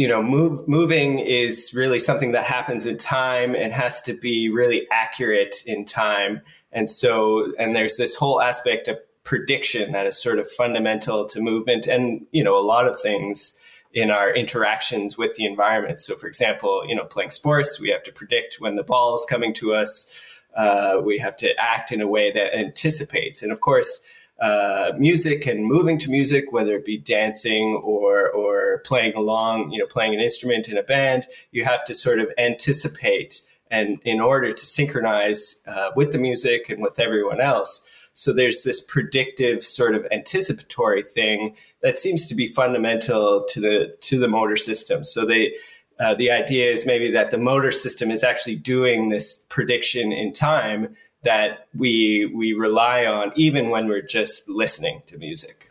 you 0.00 0.08
know, 0.08 0.22
move, 0.22 0.66
moving 0.66 1.18
is 1.18 1.72
really 1.74 1.98
something 1.98 2.32
that 2.32 2.44
happens 2.44 2.86
in 2.86 2.96
time 2.96 3.54
and 3.54 3.72
has 3.72 4.00
to 4.02 4.14
be 4.14 4.48
really 4.48 4.86
accurate 4.90 5.56
in 5.66 5.84
time. 5.84 6.40
And 6.72 6.88
so, 6.88 7.52
and 7.58 7.76
there's 7.76 7.98
this 7.98 8.16
whole 8.16 8.40
aspect 8.40 8.88
of 8.88 8.98
prediction 9.24 9.92
that 9.92 10.06
is 10.06 10.20
sort 10.20 10.38
of 10.38 10.50
fundamental 10.50 11.26
to 11.26 11.40
movement, 11.40 11.86
and 11.86 12.26
you 12.32 12.42
know, 12.42 12.58
a 12.58 12.64
lot 12.64 12.86
of 12.86 12.98
things 12.98 13.60
in 13.92 14.10
our 14.10 14.32
interactions 14.32 15.18
with 15.18 15.34
the 15.34 15.44
environment. 15.44 16.00
So, 16.00 16.14
for 16.14 16.28
example, 16.28 16.84
you 16.86 16.94
know, 16.94 17.04
playing 17.04 17.30
sports, 17.30 17.80
we 17.80 17.90
have 17.90 18.04
to 18.04 18.12
predict 18.12 18.56
when 18.58 18.76
the 18.76 18.84
ball 18.84 19.14
is 19.14 19.26
coming 19.28 19.52
to 19.54 19.74
us 19.74 20.14
uh, 20.56 21.00
we 21.04 21.18
have 21.18 21.36
to 21.36 21.54
act 21.58 21.92
in 21.92 22.00
a 22.00 22.06
way 22.06 22.30
that 22.30 22.54
anticipates. 22.56 23.42
And 23.42 23.52
of 23.52 23.60
course, 23.60 24.04
uh, 24.40 24.92
music 24.96 25.46
and 25.46 25.64
moving 25.66 25.98
to 25.98 26.10
music, 26.10 26.50
whether 26.50 26.74
it 26.74 26.84
be 26.84 26.96
dancing 26.96 27.80
or 27.84 28.30
or 28.30 28.80
playing 28.86 29.14
along, 29.14 29.70
you 29.70 29.78
know, 29.78 29.86
playing 29.86 30.14
an 30.14 30.20
instrument 30.20 30.68
in 30.68 30.78
a 30.78 30.82
band, 30.82 31.26
you 31.52 31.64
have 31.64 31.84
to 31.84 31.94
sort 31.94 32.20
of 32.20 32.32
anticipate 32.38 33.42
and 33.70 33.98
in 34.04 34.20
order 34.20 34.50
to 34.50 34.66
synchronize 34.66 35.62
uh, 35.66 35.90
with 35.94 36.12
the 36.12 36.18
music 36.18 36.68
and 36.70 36.82
with 36.82 36.98
everyone 36.98 37.40
else. 37.40 37.88
So 38.12 38.32
there's 38.32 38.64
this 38.64 38.80
predictive 38.80 39.62
sort 39.62 39.94
of 39.94 40.06
anticipatory 40.10 41.02
thing 41.02 41.54
that 41.82 41.96
seems 41.96 42.26
to 42.28 42.34
be 42.34 42.46
fundamental 42.46 43.44
to 43.48 43.60
the 43.60 43.96
to 44.00 44.18
the 44.18 44.28
motor 44.28 44.56
system. 44.56 45.04
So 45.04 45.24
they 45.24 45.54
uh, 46.00 46.14
the 46.14 46.30
idea 46.30 46.70
is 46.70 46.86
maybe 46.86 47.10
that 47.10 47.30
the 47.30 47.38
motor 47.38 47.70
system 47.70 48.10
is 48.10 48.24
actually 48.24 48.56
doing 48.56 49.08
this 49.08 49.46
prediction 49.50 50.12
in 50.12 50.32
time 50.32 50.96
that 51.22 51.68
we 51.74 52.24
we 52.34 52.54
rely 52.54 53.04
on 53.04 53.30
even 53.36 53.68
when 53.68 53.86
we're 53.86 54.00
just 54.00 54.48
listening 54.48 55.02
to 55.06 55.18
music. 55.18 55.70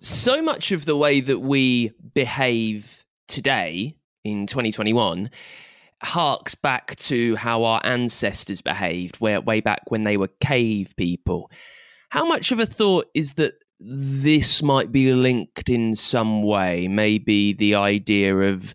So 0.00 0.42
much 0.42 0.72
of 0.72 0.86
the 0.86 0.96
way 0.96 1.20
that 1.20 1.40
we 1.40 1.92
behave 2.14 3.04
today 3.28 3.96
in 4.24 4.46
2021 4.46 5.30
harks 6.02 6.54
back 6.54 6.94
to 6.96 7.36
how 7.36 7.64
our 7.64 7.80
ancestors 7.84 8.60
behaved 8.60 9.16
where, 9.16 9.40
way 9.40 9.60
back 9.60 9.90
when 9.90 10.04
they 10.04 10.16
were 10.16 10.28
cave 10.40 10.94
people. 10.96 11.50
How 12.10 12.24
much 12.24 12.52
of 12.52 12.60
a 12.60 12.66
thought 12.66 13.06
is 13.14 13.34
that 13.34 13.54
this 13.80 14.62
might 14.62 14.92
be 14.92 15.12
linked 15.12 15.68
in 15.68 15.94
some 15.94 16.42
way? 16.42 16.88
Maybe 16.88 17.52
the 17.52 17.74
idea 17.74 18.36
of 18.36 18.74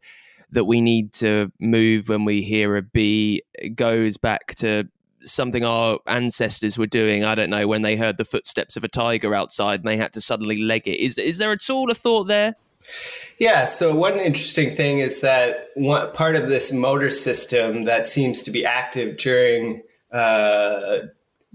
that 0.51 0.65
we 0.65 0.82
need 0.82 1.13
to 1.13 1.51
move 1.60 2.10
when 2.10 2.25
we 2.25 2.41
hear 2.41 2.75
a 2.75 2.82
bee 2.82 3.44
goes 3.75 4.18
back 4.18 4.56
to 4.56 4.88
something 5.24 5.63
our 5.63 6.00
ancestors 6.08 6.77
were 6.77 6.88
doing. 6.88 7.24
I 7.24 7.36
don't 7.36 7.50
know 7.50 7.68
when 7.68 7.82
they 7.82 7.96
heard 7.96 8.18
the 8.18 8.25
footsteps 8.25 8.77
of 8.77 8.84
a 8.84 8.88
tiger 8.88 9.36
outside 9.36 9.82
and 9.82 9.88
they 9.88 9.98
had 9.98 10.13
to 10.13 10.22
suddenly 10.22 10.62
leg 10.62 10.88
it. 10.88 11.00
Is 11.00 11.18
is 11.18 11.38
there 11.38 11.51
at 11.51 11.70
all 11.70 11.91
a 11.91 11.96
thought 11.96 12.25
there? 12.25 12.56
Yeah. 13.38 13.65
So 13.65 13.94
one 13.96 14.20
interesting 14.20 14.72
thing 14.72 15.00
is 15.00 15.22
that 15.22 15.70
one 15.75 16.12
part 16.12 16.36
of 16.36 16.50
this 16.50 16.74
motor 16.74 17.10
system 17.10 17.86
that 17.86 18.08
seems 18.08 18.44
to 18.44 18.51
be 18.51 18.65
active 18.65 19.18
during. 19.18 19.84
Uh, 20.12 21.00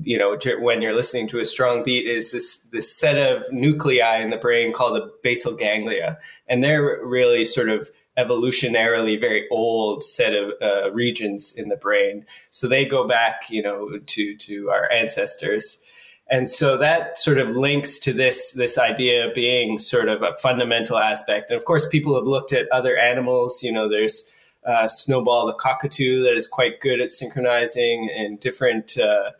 you 0.02 0.18
know, 0.18 0.36
when 0.58 0.82
you're 0.82 0.94
listening 0.94 1.28
to 1.28 1.38
a 1.38 1.44
strong 1.44 1.84
beat, 1.84 2.06
is 2.06 2.32
this 2.32 2.64
this 2.72 2.92
set 2.92 3.16
of 3.16 3.44
nuclei 3.52 4.16
in 4.16 4.30
the 4.30 4.36
brain 4.36 4.72
called 4.72 4.96
the 4.96 5.08
basal 5.22 5.54
ganglia, 5.54 6.18
and 6.48 6.64
they're 6.64 7.00
really 7.04 7.44
sort 7.44 7.68
of 7.68 7.88
evolutionarily 8.16 9.20
very 9.20 9.48
old 9.50 10.02
set 10.02 10.34
of 10.34 10.52
uh, 10.62 10.92
regions 10.92 11.54
in 11.56 11.68
the 11.68 11.76
brain. 11.76 12.24
So 12.50 12.68
they 12.68 12.84
go 12.84 13.06
back, 13.06 13.50
you 13.50 13.62
know, 13.62 13.98
to 13.98 14.36
to 14.36 14.70
our 14.70 14.90
ancestors. 14.90 15.82
And 16.30 16.48
so 16.48 16.78
that 16.78 17.18
sort 17.18 17.38
of 17.38 17.50
links 17.50 17.98
to 18.00 18.12
this 18.12 18.52
this 18.52 18.78
idea 18.78 19.30
being 19.34 19.78
sort 19.78 20.08
of 20.08 20.22
a 20.22 20.34
fundamental 20.38 20.96
aspect. 20.96 21.50
And 21.50 21.56
of 21.56 21.64
course, 21.64 21.86
people 21.88 22.14
have 22.14 22.24
looked 22.24 22.52
at 22.52 22.68
other 22.70 22.96
animals. 22.96 23.62
You 23.62 23.72
know, 23.72 23.88
there's 23.88 24.30
uh, 24.64 24.88
Snowball 24.88 25.46
the 25.46 25.52
cockatoo 25.52 26.22
that 26.22 26.34
is 26.34 26.48
quite 26.48 26.80
good 26.80 27.00
at 27.00 27.10
synchronizing, 27.10 28.10
and 28.16 28.40
different, 28.40 28.96
uh, 28.98 29.30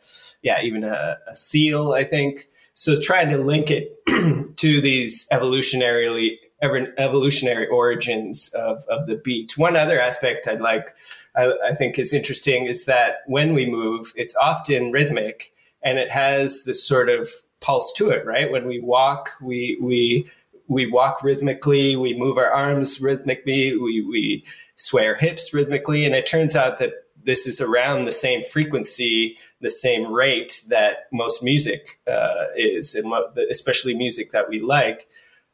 yeah, 0.43 0.61
even 0.63 0.85
a, 0.85 1.19
a 1.27 1.37
seal, 1.37 1.93
I 1.93 2.05
think. 2.05 2.47
So 2.75 2.95
trying 3.01 3.29
to 3.29 3.39
link 3.39 3.71
it 3.71 4.05
to 4.57 4.81
these 4.81 5.27
evolutionarily 5.33 6.39
evolutionary 6.65 7.67
origins 7.67 8.53
of, 8.55 8.85
of 8.89 9.07
the 9.07 9.17
beat. 9.17 9.57
One 9.57 9.77
other 9.77 10.01
aspect 10.01 10.49
I'd 10.49 10.61
like, 10.61 10.95
I, 11.37 11.53
I 11.67 11.75
think 11.75 11.99
is 11.99 12.13
interesting 12.13 12.67
is 12.67 12.87
that 12.87 13.19
when 13.27 13.55
we 13.55 13.67
move, 13.67 14.13
it's 14.17 14.37
often 14.37 14.93
rhythmic 14.93 15.53
and 15.83 15.99
it 15.99 16.11
has 16.11 16.65
this 16.65 16.83
sort 16.87 17.09
of 17.09 17.29
pulse 17.61 17.93
to 17.95 18.11
it, 18.11 18.25
right? 18.27 18.51
When 18.51 18.67
we 18.67 18.81
walk, 18.81 19.31
we, 19.41 19.79
we, 19.81 20.31
we 20.69 20.87
walk 20.87 21.23
rhythmically, 21.23 21.97
we 21.97 22.19
move 22.19 22.39
our 22.39 22.51
arms 22.51 23.01
rhythmically, 23.01 23.77
we, 23.77 24.01
we 24.03 24.45
sway 24.77 25.07
our 25.07 25.15
hips 25.15 25.53
rhythmically. 25.53 26.05
And 26.05 26.15
it 26.15 26.27
turns 26.27 26.57
out 26.57 26.79
that 26.79 26.93
this 27.23 27.47
is 27.47 27.61
around 27.61 28.05
the 28.05 28.13
same 28.13 28.43
frequency, 28.43 29.39
the 29.61 29.71
same 29.71 30.13
rate 30.13 30.63
that 30.69 31.07
most 31.13 31.43
music 31.43 31.99
uh, 32.07 32.45
is, 32.57 32.95
and 32.95 33.13
especially 33.51 33.95
music 33.95 34.31
that 34.33 34.49
we 34.49 34.61
like 34.61 35.09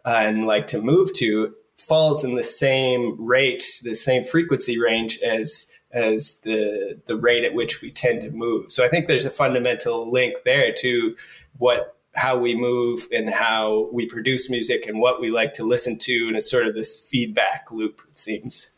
uh, 0.05 0.23
and 0.25 0.47
like 0.47 0.67
to 0.69 0.81
move 0.81 1.13
to 1.15 1.55
falls 1.77 2.25
in 2.25 2.35
the 2.35 2.43
same 2.43 3.17
rate, 3.19 3.81
the 3.83 3.95
same 3.95 4.25
frequency 4.25 4.79
range 4.79 5.19
as 5.21 5.73
as 5.93 6.41
the 6.41 7.01
the 7.07 7.17
rate 7.17 7.45
at 7.45 7.55
which 7.55 7.83
we 7.83 7.91
tend 7.91 8.21
to 8.23 8.31
move. 8.31 8.71
So 8.71 8.85
I 8.85 8.89
think 8.89 9.07
there's 9.07 9.25
a 9.25 9.31
fundamental 9.31 10.11
link 10.11 10.37
there 10.45 10.73
to 10.79 11.17
what 11.59 11.97
how 12.15 12.37
we 12.37 12.55
move 12.55 13.07
and 13.13 13.31
how 13.31 13.89
we 13.93 14.07
produce 14.07 14.51
music 14.51 14.87
and 14.87 15.01
what 15.01 15.21
we 15.21 15.31
like 15.31 15.53
to 15.55 15.65
listen 15.65 15.97
to 15.97 16.27
and 16.27 16.37
it's 16.37 16.51
sort 16.51 16.67
of 16.67 16.75
this 16.75 17.01
feedback 17.01 17.71
loop 17.71 18.01
it 18.09 18.19
seems. 18.19 18.71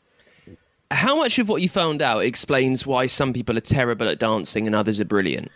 How 0.90 1.16
much 1.16 1.38
of 1.38 1.48
what 1.48 1.62
you 1.62 1.70
found 1.70 2.02
out 2.02 2.20
explains 2.20 2.86
why 2.86 3.06
some 3.06 3.32
people 3.32 3.56
are 3.56 3.62
terrible 3.62 4.08
at 4.08 4.18
dancing 4.18 4.66
and 4.66 4.76
others 4.76 5.00
are 5.00 5.06
brilliant? 5.06 5.50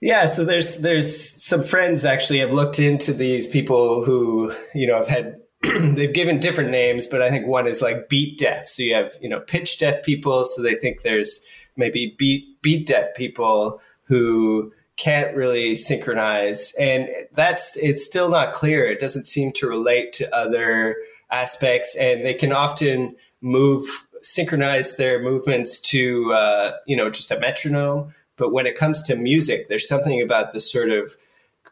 Yeah, 0.00 0.26
so 0.26 0.44
there's 0.44 0.78
there's 0.78 1.42
some 1.42 1.62
friends 1.62 2.04
actually 2.04 2.38
have 2.38 2.52
looked 2.54 2.78
into 2.78 3.12
these 3.12 3.46
people 3.46 4.04
who 4.04 4.52
you 4.74 4.86
know 4.86 4.98
have 4.98 5.08
had 5.08 5.40
they've 5.62 6.14
given 6.14 6.38
different 6.38 6.70
names, 6.70 7.06
but 7.06 7.20
I 7.20 7.30
think 7.30 7.46
one 7.46 7.66
is 7.66 7.82
like 7.82 8.08
beat 8.08 8.38
deaf. 8.38 8.68
So 8.68 8.82
you 8.82 8.94
have 8.94 9.14
you 9.20 9.28
know 9.28 9.40
pitch 9.40 9.78
deaf 9.78 10.04
people, 10.04 10.44
so 10.44 10.62
they 10.62 10.74
think 10.74 11.02
there's 11.02 11.44
maybe 11.76 12.14
beat 12.16 12.62
beat 12.62 12.86
deaf 12.86 13.14
people 13.16 13.80
who 14.04 14.72
can't 14.96 15.36
really 15.36 15.74
synchronize, 15.74 16.72
and 16.78 17.08
that's 17.32 17.76
it's 17.76 18.04
still 18.04 18.30
not 18.30 18.52
clear. 18.52 18.86
It 18.86 19.00
doesn't 19.00 19.26
seem 19.26 19.50
to 19.54 19.68
relate 19.68 20.12
to 20.14 20.34
other 20.34 20.94
aspects, 21.30 21.96
and 21.96 22.24
they 22.24 22.34
can 22.34 22.52
often 22.52 23.16
move 23.40 23.84
synchronize 24.22 24.96
their 24.96 25.20
movements 25.20 25.80
to 25.80 26.32
uh, 26.32 26.72
you 26.86 26.96
know 26.96 27.10
just 27.10 27.32
a 27.32 27.40
metronome 27.40 28.12
but 28.38 28.52
when 28.52 28.66
it 28.66 28.76
comes 28.76 29.02
to 29.02 29.16
music, 29.16 29.68
there's 29.68 29.86
something 29.86 30.22
about 30.22 30.52
the 30.54 30.60
sort 30.60 30.88
of 30.88 31.16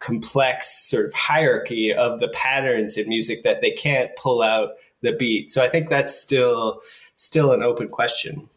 complex 0.00 0.88
sort 0.90 1.06
of 1.06 1.14
hierarchy 1.14 1.92
of 1.92 2.20
the 2.20 2.28
patterns 2.28 2.98
in 2.98 3.08
music 3.08 3.42
that 3.44 3.62
they 3.62 3.70
can't 3.70 4.14
pull 4.16 4.42
out 4.42 4.72
the 5.00 5.12
beat. 5.12 5.48
So 5.48 5.64
I 5.64 5.68
think 5.68 5.88
that's 5.88 6.14
still 6.14 6.82
still 7.14 7.52
an 7.52 7.62
open 7.62 7.88
question. 7.88 8.48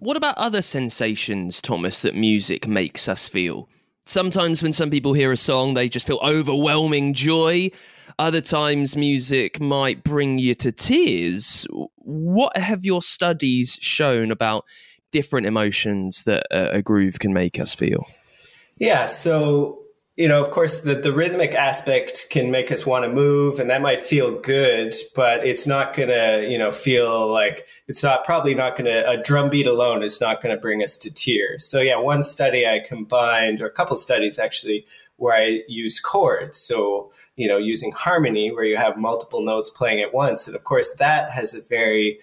What 0.00 0.16
about 0.16 0.38
other 0.38 0.62
sensations, 0.62 1.60
Thomas, 1.60 2.02
that 2.02 2.14
music 2.14 2.66
makes 2.66 3.08
us 3.08 3.28
feel? 3.28 3.68
Sometimes 4.06 4.62
when 4.62 4.72
some 4.72 4.90
people 4.90 5.12
hear 5.12 5.32
a 5.32 5.36
song, 5.36 5.74
they 5.74 5.88
just 5.88 6.06
feel 6.06 6.20
overwhelming 6.22 7.14
joy. 7.14 7.70
Other 8.18 8.40
times, 8.40 8.96
music 8.96 9.60
might 9.60 10.02
bring 10.02 10.38
you 10.38 10.54
to 10.56 10.72
tears. 10.72 11.66
What 11.96 12.56
have 12.56 12.84
your 12.84 13.02
studies 13.02 13.78
shown 13.80 14.30
about 14.30 14.64
different 15.10 15.46
emotions 15.46 16.24
that 16.24 16.46
a, 16.50 16.76
a 16.76 16.82
groove 16.82 17.18
can 17.18 17.32
make 17.32 17.58
us 17.58 17.74
feel? 17.74 18.06
Yeah. 18.76 19.06
So, 19.06 19.82
you 20.16 20.26
know, 20.26 20.40
of 20.40 20.50
course, 20.50 20.82
the, 20.82 20.94
the 20.94 21.12
rhythmic 21.12 21.54
aspect 21.54 22.26
can 22.30 22.50
make 22.50 22.72
us 22.72 22.84
want 22.84 23.04
to 23.04 23.10
move, 23.10 23.60
and 23.60 23.70
that 23.70 23.80
might 23.80 24.00
feel 24.00 24.40
good, 24.40 24.94
but 25.14 25.46
it's 25.46 25.66
not 25.66 25.94
going 25.94 26.08
to, 26.08 26.44
you 26.50 26.58
know, 26.58 26.72
feel 26.72 27.28
like 27.28 27.66
it's 27.86 28.02
not 28.02 28.24
probably 28.24 28.54
not 28.54 28.76
going 28.76 28.86
to, 28.86 29.08
a 29.08 29.16
drum 29.22 29.48
beat 29.48 29.66
alone 29.66 30.02
is 30.02 30.20
not 30.20 30.42
going 30.42 30.54
to 30.54 30.60
bring 30.60 30.82
us 30.82 30.96
to 30.96 31.14
tears. 31.14 31.64
So, 31.64 31.80
yeah, 31.80 31.96
one 31.96 32.24
study 32.24 32.66
I 32.66 32.80
combined, 32.80 33.60
or 33.60 33.66
a 33.66 33.72
couple 33.72 33.96
studies 33.96 34.40
actually, 34.40 34.86
where 35.18 35.36
I 35.36 35.62
use 35.68 36.00
chords. 36.00 36.56
So, 36.56 37.12
you 37.36 37.46
know, 37.46 37.56
using 37.56 37.92
harmony 37.92 38.50
where 38.50 38.64
you 38.64 38.76
have 38.76 38.96
multiple 38.96 39.44
notes 39.44 39.70
playing 39.70 40.00
at 40.00 40.14
once. 40.14 40.46
And 40.46 40.56
of 40.56 40.64
course, 40.64 40.96
that 40.96 41.30
has 41.30 41.54
a 41.54 41.68
very 41.68 42.18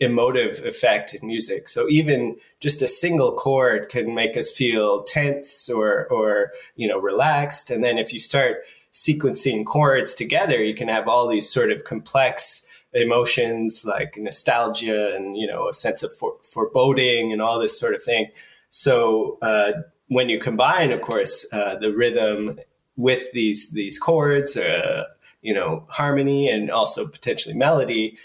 emotive 0.00 0.64
effect 0.64 1.14
in 1.14 1.26
music. 1.26 1.68
So 1.68 1.88
even 1.88 2.36
just 2.58 2.82
a 2.82 2.86
single 2.86 3.32
chord 3.32 3.90
can 3.90 4.14
make 4.14 4.36
us 4.36 4.50
feel 4.50 5.02
tense 5.02 5.68
or 5.68 6.06
or 6.06 6.52
you 6.76 6.88
know 6.88 6.98
relaxed. 6.98 7.70
And 7.70 7.84
then 7.84 7.98
if 7.98 8.12
you 8.12 8.18
start 8.18 8.64
sequencing 8.92 9.64
chords 9.64 10.14
together, 10.14 10.62
you 10.62 10.74
can 10.74 10.88
have 10.88 11.06
all 11.06 11.28
these 11.28 11.48
sort 11.48 11.70
of 11.70 11.84
complex 11.84 12.66
emotions 12.92 13.84
like 13.86 14.16
nostalgia 14.16 15.14
and 15.14 15.36
you 15.36 15.46
know 15.46 15.68
a 15.68 15.72
sense 15.72 16.02
of 16.02 16.12
for- 16.12 16.38
foreboding 16.42 17.32
and 17.32 17.40
all 17.40 17.60
this 17.60 17.78
sort 17.78 17.94
of 17.94 18.02
thing. 18.02 18.26
So 18.70 19.38
uh, 19.42 19.72
when 20.08 20.28
you 20.28 20.40
combine, 20.40 20.90
of 20.90 21.02
course, 21.02 21.46
uh, 21.52 21.76
the 21.76 21.94
rhythm 21.94 22.58
with 22.96 23.30
these 23.32 23.70
these 23.72 23.98
chords, 23.98 24.56
uh, 24.56 25.04
you 25.42 25.54
know, 25.54 25.84
harmony 25.88 26.48
and 26.48 26.70
also 26.70 27.06
potentially 27.06 27.54
melody, 27.54 28.18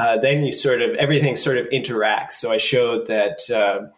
uh, 0.00 0.16
then 0.16 0.42
you 0.42 0.50
sort 0.50 0.80
of 0.80 0.94
everything 0.94 1.36
sort 1.36 1.58
of 1.58 1.68
interacts. 1.68 2.32
So 2.32 2.50
I 2.50 2.56
showed 2.56 3.06
that 3.08 3.50
uh, 3.50 3.88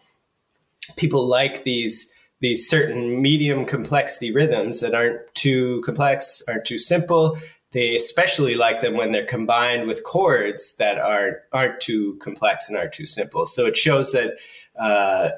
people 0.97 1.25
like 1.25 1.63
these 1.63 2.13
these 2.41 2.69
certain 2.69 3.21
medium 3.21 3.63
complexity 3.65 4.33
rhythms 4.33 4.81
that 4.81 4.93
aren't 4.93 5.21
too 5.33 5.81
complex, 5.85 6.43
aren't 6.49 6.65
too 6.65 6.77
simple. 6.77 7.37
They 7.71 7.95
especially 7.95 8.55
like 8.55 8.81
them 8.81 8.97
when 8.97 9.13
they're 9.13 9.25
combined 9.25 9.87
with 9.87 10.03
chords 10.03 10.75
that 10.75 10.97
aren't 10.97 11.37
aren't 11.53 11.79
too 11.79 12.19
complex 12.21 12.67
and 12.67 12.77
aren't 12.77 12.91
too 12.91 13.05
simple. 13.05 13.45
So 13.45 13.65
it 13.65 13.77
shows 13.77 14.11
that. 14.11 14.37
Uh, 14.77 15.29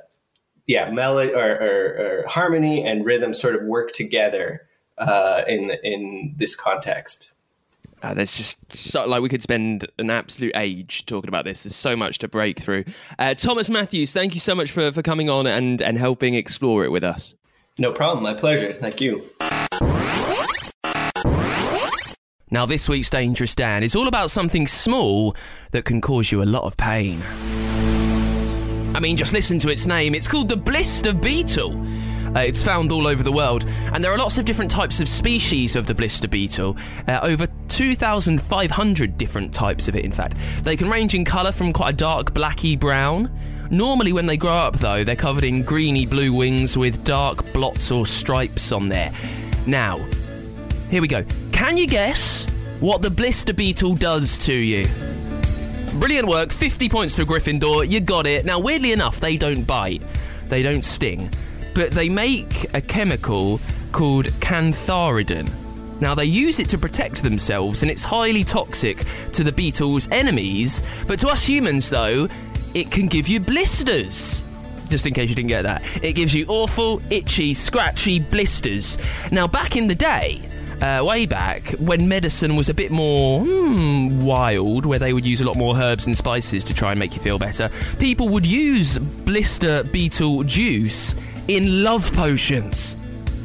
yeah, 0.67 0.89
melody 0.89 1.32
or, 1.32 1.51
or, 1.62 2.23
or, 2.23 2.25
harmony 2.28 2.84
and 2.84 3.06
rhythm 3.06 3.36
sort 3.36 3.54
of 3.54 3.62
work 3.65 3.91
together 3.91 4.67
uh, 4.97 5.43
in 5.47 5.69
in 5.84 6.34
this 6.38 6.56
context. 6.56 7.34
Uh, 8.01 8.13
there's 8.13 8.38
just 8.38 8.55
so 8.69 9.08
like 9.08 9.21
we 9.21 9.30
could 9.30 9.41
spend 9.41 9.88
an 9.99 10.10
absolute 10.10 10.54
age 10.56 11.06
talking 11.06 11.28
about 11.28 11.45
this. 11.45 11.63
There's 11.63 11.75
so 11.75 11.95
much 11.95 12.19
to 12.19 12.28
break 12.28 12.60
through. 12.60 12.86
Uh, 13.19 13.34
Thomas 13.34 13.69
Matthews, 13.69 14.13
thank 14.13 14.34
you 14.34 14.39
so 14.39 14.56
much 14.56 14.71
for, 14.71 14.91
for 14.91 15.01
coming 15.01 15.30
on 15.30 15.47
and, 15.47 15.82
and 15.82 15.97
helping 15.97 16.36
explore 16.36 16.84
it 16.84 16.89
with 16.91 17.04
us. 17.04 17.36
No 17.78 17.91
problem. 17.91 18.23
My 18.23 18.34
pleasure. 18.34 18.71
Thank 18.73 19.01
you. 19.01 19.23
Now, 22.51 22.65
this 22.65 22.88
week's 22.88 23.10
Dangerous 23.10 23.54
Dan 23.54 23.84
is 23.84 23.95
all 23.95 24.08
about 24.08 24.32
something 24.32 24.65
small 24.67 25.36
that 25.71 25.84
can 25.84 25.99
cause 25.99 26.32
you 26.32 26.41
a 26.41 26.45
lot 26.45 26.63
of 26.63 26.78
pain. 26.78 27.21
I 28.95 28.99
mean, 29.01 29.17
just 29.17 29.34
listen 29.34 29.60
to 29.60 29.69
its 29.69 29.86
name. 29.86 30.15
It's 30.15 30.28
called 30.28 30.47
the 30.47 30.56
blister 30.56 31.13
beetle. 31.13 31.73
Uh, 32.36 32.39
it's 32.39 32.62
found 32.62 32.91
all 32.91 33.08
over 33.08 33.24
the 33.24 33.32
world, 33.32 33.63
and 33.93 34.04
there 34.04 34.12
are 34.12 34.17
lots 34.17 34.38
of 34.38 34.43
different 34.43 34.69
types 34.69 35.00
of 35.00 35.08
species 35.08 35.76
of 35.76 35.88
the 35.88 35.95
blister 35.95 36.28
beetle. 36.28 36.76
Uh, 37.08 37.19
over 37.24 37.48
2,500 37.69 39.17
different 39.17 39.54
types 39.54 39.88
of 39.88 39.95
it, 39.95 40.04
in 40.04 40.12
fact. 40.12 40.38
They 40.63 40.76
can 40.76 40.89
range 40.89 41.15
in 41.15 41.24
colour 41.24 41.52
from 41.52 41.71
quite 41.71 41.93
a 41.93 41.98
dark 41.98 42.34
blacky 42.34 42.78
brown. 42.78 43.32
Normally, 43.71 44.12
when 44.12 44.26
they 44.26 44.38
grow 44.38 44.52
up, 44.52 44.78
though, 44.78 45.04
they're 45.04 45.15
covered 45.15 45.45
in 45.45 45.63
greeny 45.63 46.06
blue 46.06 46.34
wings 46.34 46.78
with 46.78 47.04
dark 47.06 47.54
blots 47.54 47.89
or 47.89 48.06
stripes 48.06 48.71
on 48.71 48.89
there. 48.89 49.13
Now, 49.65 49.98
here 50.89 51.02
we 51.02 51.08
go. 51.08 51.24
Can 51.52 51.78
you 51.78 51.88
guess 51.88 52.45
what 52.80 53.02
the 53.02 53.10
blister 53.10 53.54
beetle 53.54 53.95
does 53.95 54.38
to 54.39 54.56
you? 54.56 54.86
Brilliant 56.00 56.28
work, 56.28 56.52
50 56.52 56.89
points 56.89 57.15
for 57.15 57.24
Gryffindor, 57.24 57.89
you 57.89 58.02
got 58.02 58.28
it. 58.28 58.43
Now, 58.45 58.60
weirdly 58.60 58.91
enough, 58.91 59.21
they 59.21 59.38
don't 59.38 59.63
bite, 59.63 60.02
they 60.50 60.62
don't 60.62 60.84
sting, 60.84 61.30
but 61.76 61.92
they 61.92 62.10
make 62.10 62.74
a 62.74 62.82
chemical 62.82 63.60
called 63.92 64.26
cantharidin. 64.40 65.48
Now, 66.02 66.16
they 66.16 66.26
use 66.26 66.60
it 66.60 66.70
to 66.70 66.78
protect 66.78 67.22
themselves, 67.22 67.84
and 67.84 67.92
it's 67.92 68.04
highly 68.04 68.44
toxic 68.44 69.04
to 69.34 69.44
the 69.44 69.52
beetle's 69.52 70.10
enemies, 70.12 70.82
but 71.08 71.20
to 71.20 71.28
us 71.28 71.46
humans, 71.46 71.90
though, 71.90 72.28
it 72.74 72.92
can 72.92 73.08
give 73.08 73.28
you 73.28 73.40
blisters. 73.40 74.44
Just 74.90 75.06
in 75.06 75.14
case 75.14 75.30
you 75.30 75.36
didn't 75.36 75.50
get 75.50 75.64
that, 75.64 75.84
it 76.04 76.14
gives 76.14 76.34
you 76.34 76.46
awful, 76.48 77.02
itchy, 77.10 77.54
scratchy 77.54 78.20
blisters. 78.20 78.98
Now, 79.32 79.48
back 79.48 79.76
in 79.76 79.88
the 79.88 79.96
day, 79.96 80.42
uh, 80.82 81.04
way 81.04 81.26
back 81.26 81.70
when 81.80 82.08
medicine 82.10 82.56
was 82.58 82.68
a 82.68 82.74
bit 82.74 82.92
more 82.92 83.42
hmm, 83.42 84.24
wild, 84.24 84.86
where 84.86 85.00
they 85.00 85.14
would 85.14 85.26
use 85.26 85.40
a 85.40 85.46
lot 85.46 85.56
more 85.56 85.78
herbs 85.78 86.06
and 86.06 86.18
spices 86.18 86.64
to 86.66 86.74
try 86.74 86.92
and 86.92 87.00
make 87.00 87.16
you 87.16 87.22
feel 87.22 87.40
better, 87.40 87.70
people 88.00 88.28
would 88.30 88.46
use 88.46 88.98
blister 88.98 89.84
beetle 89.86 90.44
juice 90.44 91.16
in 91.48 91.84
love 91.84 92.12
potions. 92.14 92.96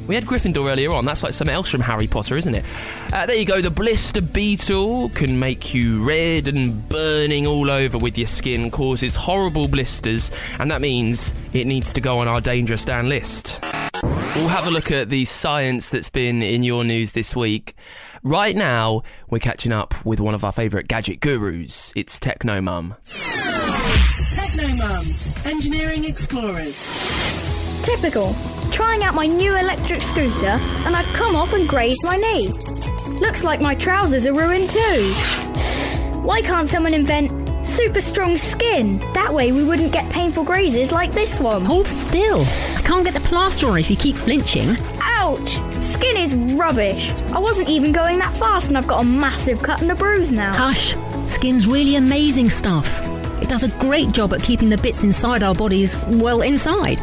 We 0.07 0.17
had 0.17 0.25
Gryffindor 0.25 0.69
earlier 0.69 0.91
on. 0.91 1.05
That's 1.05 1.23
like 1.23 1.33
something 1.33 1.55
else 1.55 1.71
from 1.71 1.83
Harry 1.83 2.09
Potter, 2.09 2.37
isn't 2.37 2.55
it? 2.55 2.65
Uh, 3.13 3.27
there 3.27 3.37
you 3.37 3.45
go. 3.45 3.61
The 3.61 3.71
blister 3.71 4.21
beetle 4.21 5.11
can 5.11 5.39
make 5.39 5.73
you 5.73 6.03
red 6.03 6.49
and 6.49 6.89
burning 6.89 7.47
all 7.47 7.71
over 7.71 7.97
with 7.97 8.19
your 8.19 8.27
skin, 8.27 8.73
causes 8.73 9.15
horrible 9.15 9.69
blisters, 9.69 10.33
and 10.59 10.69
that 10.71 10.81
means 10.81 11.33
it 11.53 11.67
needs 11.67 11.93
to 11.93 12.01
go 12.01 12.19
on 12.19 12.27
our 12.27 12.41
dangerous 12.41 12.85
Dan 12.85 13.09
list. 13.09 13.65
We'll 14.03 14.49
have 14.49 14.67
a 14.67 14.71
look 14.71 14.91
at 14.91 15.11
the 15.11 15.25
science 15.27 15.91
that's 15.91 16.11
been 16.11 16.43
in 16.43 16.65
your 16.65 16.83
news 16.83 17.13
this 17.13 17.37
week. 17.37 17.75
Right 18.25 18.57
now, 18.57 19.03
we're 19.29 19.39
catching 19.39 19.73
up 19.73 20.05
with 20.05 20.19
one 20.19 20.35
of 20.35 20.45
our 20.45 20.53
favourite 20.53 20.89
gadget 20.89 21.21
gurus. 21.21 21.93
It's 21.95 22.19
Techno 22.19 22.61
Mum. 22.61 22.97
Technomum, 24.35 25.47
Engineering 25.47 26.05
Explorers. 26.05 27.50
Typical. 27.83 28.35
Trying 28.71 29.03
out 29.03 29.14
my 29.14 29.27
new 29.27 29.57
electric 29.57 30.03
scooter, 30.03 30.59
and 30.87 30.95
I've 30.95 31.07
come 31.14 31.35
off 31.35 31.53
and 31.53 31.69
grazed 31.69 32.03
my 32.05 32.16
knee. 32.16 32.49
Looks 33.21 33.43
like 33.43 33.61
my 33.61 33.75
trousers 33.75 34.27
are 34.27 34.35
ruined 34.35 34.71
too. 34.71 35.12
Why 36.23 36.43
can't 36.43 36.69
someone 36.69 36.95
invent 36.95 37.66
super 37.66 38.01
strong 38.01 38.37
skin? 38.37 38.99
That 39.14 39.33
way 39.33 39.53
we 39.53 39.64
wouldn't 39.64 39.93
get 39.93 40.11
painful 40.12 40.45
grazes 40.45 40.93
like 40.93 41.12
this 41.12 41.40
one. 41.40 41.64
Hold 41.64 41.87
still. 41.87 42.43
I 42.77 42.83
can't 42.85 43.05
get 43.05 43.14
the 43.14 43.21
plaster 43.21 43.69
on 43.69 43.79
if 43.79 43.90
you 43.90 43.97
keep 43.97 44.16
flinching. 44.16 44.77
Ouch! 45.01 45.59
Skin 45.83 46.16
is 46.16 46.35
rubbish. 46.35 47.11
I 47.33 47.38
wasn't 47.38 47.69
even 47.69 47.93
going 47.93 48.19
that 48.19 48.35
fast, 48.37 48.69
and 48.69 48.77
I've 48.77 48.87
got 48.87 49.03
a 49.03 49.07
massive 49.07 49.62
cut 49.62 49.81
and 49.81 49.90
a 49.90 49.95
bruise 49.95 50.33
now. 50.33 50.53
Hush. 50.55 50.95
Skin's 51.27 51.66
really 51.66 51.97
amazing 51.97 52.51
stuff. 52.51 53.01
It 53.43 53.49
does 53.49 53.62
a 53.62 53.69
great 53.79 54.12
job 54.12 54.35
at 54.35 54.43
keeping 54.43 54.69
the 54.69 54.79
bits 54.79 55.03
inside 55.03 55.43
our 55.43 55.55
bodies, 55.55 55.97
well, 56.07 56.43
inside. 56.43 57.01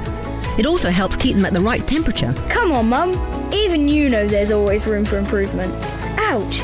It 0.58 0.66
also 0.66 0.90
helps 0.90 1.16
keep 1.16 1.36
them 1.36 1.46
at 1.46 1.54
the 1.54 1.62
right 1.62 1.86
temperature. 1.88 2.34
Come 2.50 2.72
on, 2.72 2.90
Mum. 2.90 3.14
Even 3.54 3.88
you 3.88 4.10
know 4.10 4.28
there's 4.28 4.52
always 4.52 4.86
room 4.86 5.06
for 5.06 5.18
improvement. 5.18 5.74
Ouch! 6.18 6.60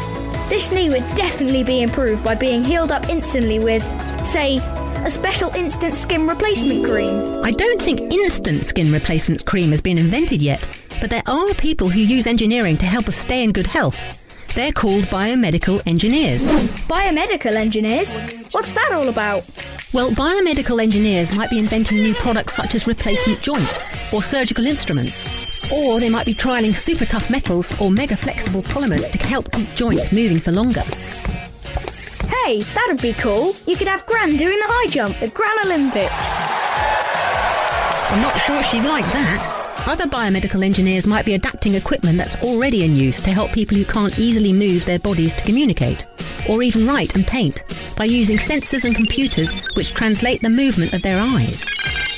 This 0.49 0.71
knee 0.71 0.89
would 0.89 1.03
definitely 1.15 1.63
be 1.63 1.81
improved 1.81 2.23
by 2.23 2.35
being 2.35 2.63
healed 2.63 2.91
up 2.91 3.07
instantly 3.09 3.59
with, 3.59 3.83
say, 4.25 4.57
a 5.05 5.09
special 5.09 5.51
instant 5.51 5.95
skin 5.95 6.27
replacement 6.27 6.85
cream. 6.85 7.43
I 7.43 7.51
don't 7.51 7.81
think 7.81 7.99
instant 8.13 8.63
skin 8.63 8.91
replacement 8.91 9.45
cream 9.45 9.69
has 9.71 9.81
been 9.81 9.97
invented 9.97 10.41
yet, 10.41 10.67
but 11.01 11.09
there 11.09 11.23
are 11.27 11.53
people 11.55 11.89
who 11.89 11.99
use 11.99 12.25
engineering 12.27 12.77
to 12.77 12.85
help 12.85 13.07
us 13.07 13.17
stay 13.17 13.43
in 13.43 13.51
good 13.51 13.67
health. 13.67 14.22
They're 14.55 14.71
called 14.71 15.05
biomedical 15.05 15.81
engineers. 15.87 16.47
Biomedical 16.87 17.55
engineers? 17.55 18.19
What's 18.51 18.75
that 18.75 18.91
all 18.91 19.09
about? 19.09 19.49
Well, 19.93 20.11
biomedical 20.11 20.79
engineers 20.79 21.35
might 21.35 21.49
be 21.49 21.57
inventing 21.57 21.97
new 21.97 22.13
products 22.13 22.53
such 22.53 22.75
as 22.75 22.85
replacement 22.85 23.41
joints 23.41 24.13
or 24.13 24.21
surgical 24.21 24.67
instruments. 24.67 25.71
Or 25.73 25.99
they 25.99 26.09
might 26.09 26.27
be 26.27 26.35
trialling 26.35 26.75
super 26.75 27.05
tough 27.05 27.31
metals 27.31 27.73
or 27.81 27.89
mega 27.89 28.15
flexible 28.15 28.61
polymers 28.61 29.11
to 29.11 29.27
help 29.27 29.51
keep 29.51 29.73
joints 29.73 30.11
moving 30.11 30.37
for 30.37 30.51
longer. 30.51 30.83
Hey, 32.43 32.61
that'd 32.61 33.01
be 33.01 33.13
cool. 33.13 33.55
You 33.65 33.75
could 33.75 33.87
have 33.87 34.05
Gran 34.05 34.37
doing 34.37 34.59
the 34.59 34.67
high 34.67 34.87
jump 34.87 35.19
at 35.23 35.33
Gran 35.33 35.65
Olympics. 35.65 36.13
I'm 38.11 38.21
not 38.21 38.37
sure 38.39 38.61
she'd 38.61 38.83
like 38.83 39.05
that. 39.13 39.62
Other 39.85 40.05
biomedical 40.05 40.63
engineers 40.63 41.05
might 41.05 41.25
be 41.25 41.33
adapting 41.33 41.75
equipment 41.75 42.17
that's 42.17 42.37
already 42.37 42.85
in 42.85 42.95
use 42.95 43.19
to 43.19 43.31
help 43.31 43.51
people 43.51 43.77
who 43.77 43.83
can't 43.83 44.17
easily 44.17 44.53
move 44.53 44.85
their 44.85 44.97
bodies 44.97 45.35
to 45.35 45.43
communicate, 45.43 46.07
or 46.47 46.63
even 46.63 46.87
write 46.87 47.15
and 47.15 47.27
paint, 47.27 47.61
by 47.97 48.05
using 48.05 48.37
sensors 48.37 48.85
and 48.85 48.95
computers 48.95 49.51
which 49.75 49.93
translate 49.93 50.41
the 50.41 50.49
movement 50.49 50.93
of 50.93 51.01
their 51.01 51.19
eyes. 51.19 51.65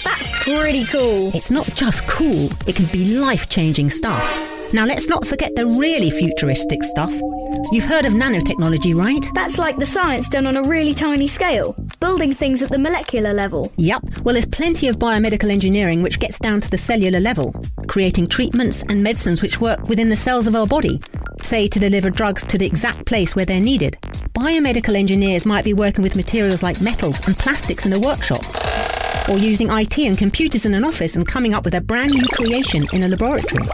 That's 0.03 0.43
pretty 0.43 0.85
cool. 0.85 1.31
It's 1.35 1.49
not 1.49 1.65
just 1.73 2.07
cool, 2.07 2.49
it 2.67 2.75
can 2.75 2.85
be 2.85 3.17
life 3.17 3.49
changing 3.49 3.89
stuff. 3.89 4.23
Now 4.71 4.85
let's 4.85 5.07
not 5.07 5.25
forget 5.25 5.55
the 5.55 5.65
really 5.65 6.11
futuristic 6.11 6.83
stuff. 6.83 7.11
You've 7.71 7.85
heard 7.85 8.05
of 8.05 8.13
nanotechnology, 8.13 8.93
right? 8.93 9.25
That's 9.33 9.57
like 9.57 9.77
the 9.77 9.85
science 9.85 10.29
done 10.29 10.45
on 10.45 10.57
a 10.57 10.63
really 10.63 10.93
tiny 10.93 11.27
scale, 11.27 11.75
building 12.05 12.31
things 12.31 12.61
at 12.61 12.69
the 12.69 12.77
molecular 12.77 13.33
level. 13.33 13.73
Yep. 13.77 14.19
Well, 14.23 14.33
there's 14.33 14.45
plenty 14.45 14.87
of 14.87 14.99
biomedical 14.99 15.49
engineering 15.49 16.03
which 16.03 16.19
gets 16.19 16.37
down 16.37 16.61
to 16.61 16.69
the 16.69 16.77
cellular 16.77 17.19
level, 17.19 17.51
creating 17.87 18.27
treatments 18.27 18.83
and 18.83 19.01
medicines 19.01 19.41
which 19.41 19.59
work 19.59 19.89
within 19.89 20.09
the 20.09 20.15
cells 20.15 20.45
of 20.45 20.53
our 20.53 20.67
body, 20.67 21.01
say 21.41 21.67
to 21.67 21.79
deliver 21.79 22.11
drugs 22.11 22.43
to 22.45 22.59
the 22.59 22.65
exact 22.67 23.07
place 23.07 23.35
where 23.35 23.43
they're 23.43 23.59
needed. 23.59 23.97
Biomedical 24.35 24.95
engineers 24.95 25.47
might 25.47 25.65
be 25.65 25.73
working 25.73 26.03
with 26.03 26.15
materials 26.15 26.61
like 26.61 26.79
metals 26.79 27.25
and 27.25 27.35
plastics 27.35 27.87
in 27.87 27.93
a 27.93 27.99
workshop, 27.99 28.43
or 29.27 29.39
using 29.39 29.71
IT 29.71 29.97
and 29.97 30.15
computers 30.15 30.67
in 30.67 30.75
an 30.75 30.85
office 30.85 31.15
and 31.15 31.27
coming 31.27 31.55
up 31.55 31.65
with 31.65 31.73
a 31.73 31.81
brand 31.81 32.11
new 32.11 32.27
creation 32.33 32.85
in 32.93 33.01
a 33.01 33.07
laboratory. 33.07 33.65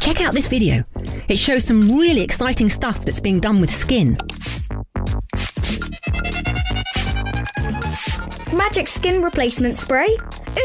Check 0.00 0.20
out 0.20 0.34
this 0.34 0.48
video. 0.48 0.82
It 1.28 1.38
shows 1.38 1.62
some 1.62 1.96
really 1.96 2.22
exciting 2.22 2.68
stuff 2.68 3.04
that's 3.04 3.20
being 3.20 3.38
done 3.38 3.60
with 3.60 3.72
skin. 3.72 4.16
Magic 8.68 8.86
skin 8.86 9.22
replacement 9.22 9.78
spray? 9.78 10.14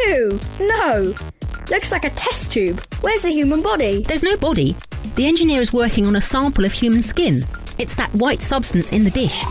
Ew, 0.08 0.38
no. 0.60 1.16
Looks 1.72 1.90
like 1.90 2.04
a 2.04 2.10
test 2.10 2.52
tube. 2.52 2.82
Where's 3.00 3.22
the 3.22 3.30
human 3.30 3.62
body? 3.62 4.04
There's 4.04 4.22
no 4.22 4.36
body. 4.36 4.76
The 5.16 5.26
engineer 5.26 5.62
is 5.62 5.72
working 5.72 6.06
on 6.06 6.18
a 6.18 6.22
sample 6.22 6.66
of 6.66 6.74
human 6.74 7.02
skin. 7.02 7.44
It's 7.78 7.96
that 7.96 8.14
white 8.16 8.42
substance 8.42 8.92
in 8.92 9.04
the 9.04 9.10
dish. 9.10 9.42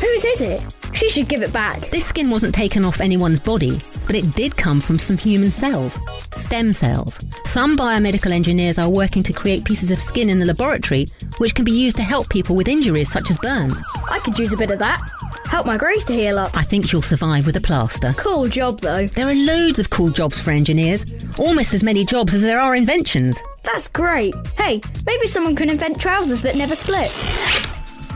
Whose 0.00 0.24
is 0.24 0.40
it? 0.40 0.74
She 0.94 1.10
should 1.10 1.28
give 1.28 1.42
it 1.42 1.52
back. 1.52 1.90
This 1.90 2.06
skin 2.06 2.30
wasn't 2.30 2.54
taken 2.54 2.86
off 2.86 3.02
anyone's 3.02 3.38
body, 3.38 3.78
but 4.06 4.14
it 4.16 4.30
did 4.34 4.56
come 4.56 4.80
from 4.80 4.98
some 4.98 5.18
human 5.18 5.50
cells, 5.50 5.98
stem 6.34 6.72
cells. 6.72 7.18
Some 7.44 7.76
biomedical 7.76 8.32
engineers 8.32 8.78
are 8.78 8.88
working 8.88 9.22
to 9.24 9.32
create 9.32 9.64
pieces 9.64 9.90
of 9.90 10.00
skin 10.00 10.30
in 10.30 10.38
the 10.38 10.46
laboratory 10.46 11.06
which 11.38 11.54
can 11.54 11.64
be 11.64 11.72
used 11.72 11.96
to 11.96 12.02
help 12.02 12.28
people 12.28 12.56
with 12.56 12.68
injuries 12.68 13.10
such 13.10 13.30
as 13.30 13.38
burns. 13.38 13.80
I 14.10 14.18
could 14.18 14.38
use 14.38 14.52
a 14.52 14.56
bit 14.56 14.70
of 14.70 14.78
that. 14.78 15.02
Help 15.46 15.66
my 15.66 15.76
graze 15.76 16.04
to 16.06 16.12
heal 16.12 16.38
up. 16.38 16.56
I 16.56 16.62
think 16.62 16.92
you'll 16.92 17.02
survive 17.02 17.46
with 17.46 17.56
a 17.56 17.60
plaster. 17.60 18.14
Cool 18.16 18.48
job, 18.48 18.80
though. 18.80 19.06
There 19.06 19.28
are 19.28 19.34
loads 19.34 19.78
of 19.78 19.90
cool 19.90 20.10
jobs 20.10 20.40
for 20.40 20.50
engineers, 20.50 21.04
almost 21.38 21.74
as 21.74 21.82
many 21.82 22.04
jobs 22.04 22.34
as 22.34 22.42
there 22.42 22.60
are 22.60 22.74
inventions. 22.74 23.40
That's 23.62 23.88
great. 23.88 24.34
Hey, 24.56 24.80
maybe 25.06 25.26
someone 25.26 25.56
can 25.56 25.70
invent 25.70 26.00
trousers 26.00 26.42
that 26.42 26.56
never 26.56 26.74
split. 26.74 27.12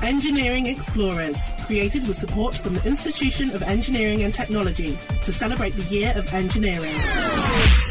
Engineering 0.02 0.66
Explorers, 0.66 1.38
created 1.66 2.08
with 2.08 2.18
support 2.18 2.54
from 2.54 2.74
the 2.74 2.86
Institution 2.86 3.50
of 3.50 3.62
Engineering 3.62 4.22
and 4.22 4.32
Technology 4.32 4.98
to 5.22 5.32
celebrate 5.32 5.74
the 5.74 5.82
Year 5.94 6.12
of 6.16 6.32
Engineering. 6.32 6.92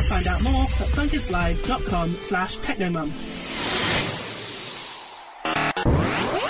Find 0.09 0.27
out 0.27 0.43
more 0.43 0.63
at 0.63 0.89
funkidslive.com 0.95 2.09
slash 2.09 2.57
technomum. 2.59 3.11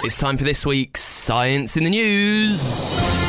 It's 0.06 0.18
time 0.18 0.38
for 0.38 0.46
this 0.46 0.66
week's 0.66 1.02
Science 1.02 1.76
in 1.76 1.84
the 1.84 1.90
News. 1.90 3.29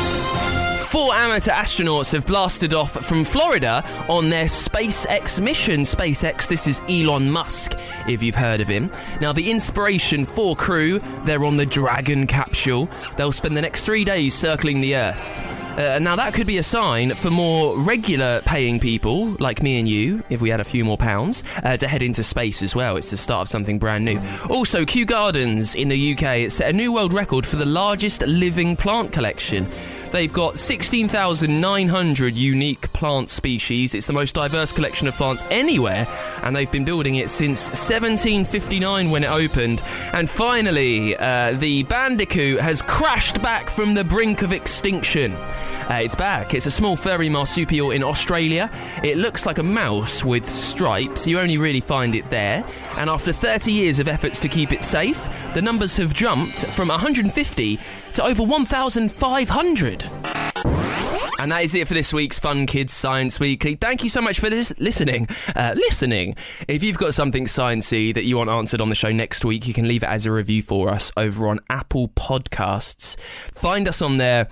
Four 0.91 1.13
amateur 1.13 1.51
astronauts 1.51 2.11
have 2.11 2.27
blasted 2.27 2.73
off 2.73 2.91
from 2.91 3.23
Florida 3.23 3.81
on 4.09 4.27
their 4.27 4.47
SpaceX 4.47 5.41
mission. 5.41 5.83
SpaceX, 5.83 6.49
this 6.49 6.67
is 6.67 6.81
Elon 6.89 7.31
Musk, 7.31 7.77
if 8.09 8.21
you've 8.21 8.35
heard 8.35 8.59
of 8.59 8.67
him. 8.67 8.91
Now, 9.21 9.31
the 9.31 9.51
Inspiration 9.51 10.25
4 10.25 10.53
crew, 10.57 10.99
they're 11.23 11.45
on 11.45 11.55
the 11.55 11.65
Dragon 11.65 12.27
capsule. 12.27 12.89
They'll 13.15 13.31
spend 13.31 13.55
the 13.55 13.61
next 13.61 13.85
three 13.85 14.03
days 14.03 14.33
circling 14.33 14.81
the 14.81 14.97
Earth. 14.97 15.41
Uh, 15.77 15.97
now, 15.99 16.17
that 16.17 16.33
could 16.33 16.45
be 16.45 16.57
a 16.57 16.63
sign 16.63 17.15
for 17.15 17.29
more 17.29 17.79
regular 17.79 18.41
paying 18.41 18.77
people, 18.77 19.27
like 19.39 19.63
me 19.63 19.79
and 19.79 19.87
you, 19.87 20.21
if 20.29 20.41
we 20.41 20.49
had 20.49 20.59
a 20.59 20.65
few 20.65 20.83
more 20.83 20.97
pounds, 20.97 21.45
uh, 21.63 21.77
to 21.77 21.87
head 21.87 22.01
into 22.01 22.21
space 22.21 22.61
as 22.61 22.75
well. 22.75 22.97
It's 22.97 23.11
the 23.11 23.15
start 23.15 23.43
of 23.43 23.47
something 23.49 23.79
brand 23.79 24.03
new. 24.03 24.19
Also, 24.49 24.83
Kew 24.83 25.05
Gardens 25.05 25.73
in 25.73 25.87
the 25.87 26.13
UK 26.13 26.51
set 26.51 26.69
a 26.69 26.73
new 26.73 26.91
world 26.91 27.13
record 27.13 27.45
for 27.45 27.55
the 27.55 27.65
largest 27.65 28.23
living 28.23 28.75
plant 28.75 29.13
collection. 29.13 29.71
They've 30.11 30.31
got 30.31 30.57
16,900 30.57 32.35
unique 32.35 32.91
plant 32.93 33.29
species. 33.29 33.95
It's 33.95 34.07
the 34.07 34.13
most 34.13 34.35
diverse 34.35 34.73
collection 34.73 35.07
of 35.07 35.15
plants 35.15 35.45
anywhere, 35.49 36.05
and 36.43 36.55
they've 36.55 36.69
been 36.69 36.83
building 36.83 37.15
it 37.15 37.29
since 37.29 37.69
1759 37.69 39.09
when 39.09 39.23
it 39.23 39.31
opened. 39.31 39.81
And 40.11 40.29
finally, 40.29 41.15
uh, 41.15 41.53
the 41.53 41.83
bandicoot 41.83 42.59
has 42.59 42.81
crashed 42.81 43.41
back 43.41 43.69
from 43.69 43.93
the 43.93 44.03
brink 44.03 44.41
of 44.41 44.51
extinction. 44.51 45.35
Uh, 45.91 45.95
it's 45.95 46.15
back. 46.15 46.53
It's 46.53 46.67
a 46.67 46.71
small 46.71 46.95
furry 46.95 47.27
marsupial 47.27 47.91
in 47.91 48.01
Australia. 48.01 48.71
It 49.03 49.17
looks 49.17 49.45
like 49.45 49.57
a 49.57 49.63
mouse 49.63 50.23
with 50.23 50.47
stripes. 50.47 51.27
You 51.27 51.37
only 51.37 51.57
really 51.57 51.81
find 51.81 52.15
it 52.15 52.29
there. 52.29 52.63
And 52.95 53.09
after 53.09 53.33
30 53.33 53.73
years 53.73 53.99
of 53.99 54.07
efforts 54.07 54.39
to 54.39 54.47
keep 54.47 54.71
it 54.71 54.85
safe, 54.85 55.27
the 55.53 55.61
numbers 55.61 55.97
have 55.97 56.13
jumped 56.13 56.65
from 56.67 56.87
150 56.87 57.79
to 58.13 58.23
over 58.23 58.41
1,500. 58.41 60.09
And 61.41 61.51
that 61.51 61.63
is 61.63 61.75
it 61.75 61.89
for 61.89 61.93
this 61.93 62.13
week's 62.13 62.39
Fun 62.39 62.67
Kids 62.67 62.93
Science 62.93 63.37
Weekly. 63.37 63.75
Thank 63.75 64.03
you 64.03 64.09
so 64.09 64.21
much 64.21 64.39
for 64.39 64.49
this 64.49 64.71
listening. 64.77 65.27
Uh, 65.53 65.73
listening. 65.75 66.37
If 66.69 66.83
you've 66.83 66.99
got 66.99 67.13
something 67.13 67.47
sciencey 67.47 68.13
that 68.13 68.23
you 68.23 68.37
want 68.37 68.49
answered 68.49 68.79
on 68.79 68.87
the 68.87 68.95
show 68.95 69.11
next 69.11 69.43
week, 69.43 69.67
you 69.67 69.73
can 69.73 69.89
leave 69.89 70.03
it 70.03 70.09
as 70.09 70.25
a 70.25 70.31
review 70.31 70.63
for 70.63 70.87
us 70.87 71.11
over 71.17 71.49
on 71.49 71.59
Apple 71.69 72.07
Podcasts. 72.07 73.19
Find 73.53 73.89
us 73.89 74.01
on 74.01 74.15
there. 74.15 74.47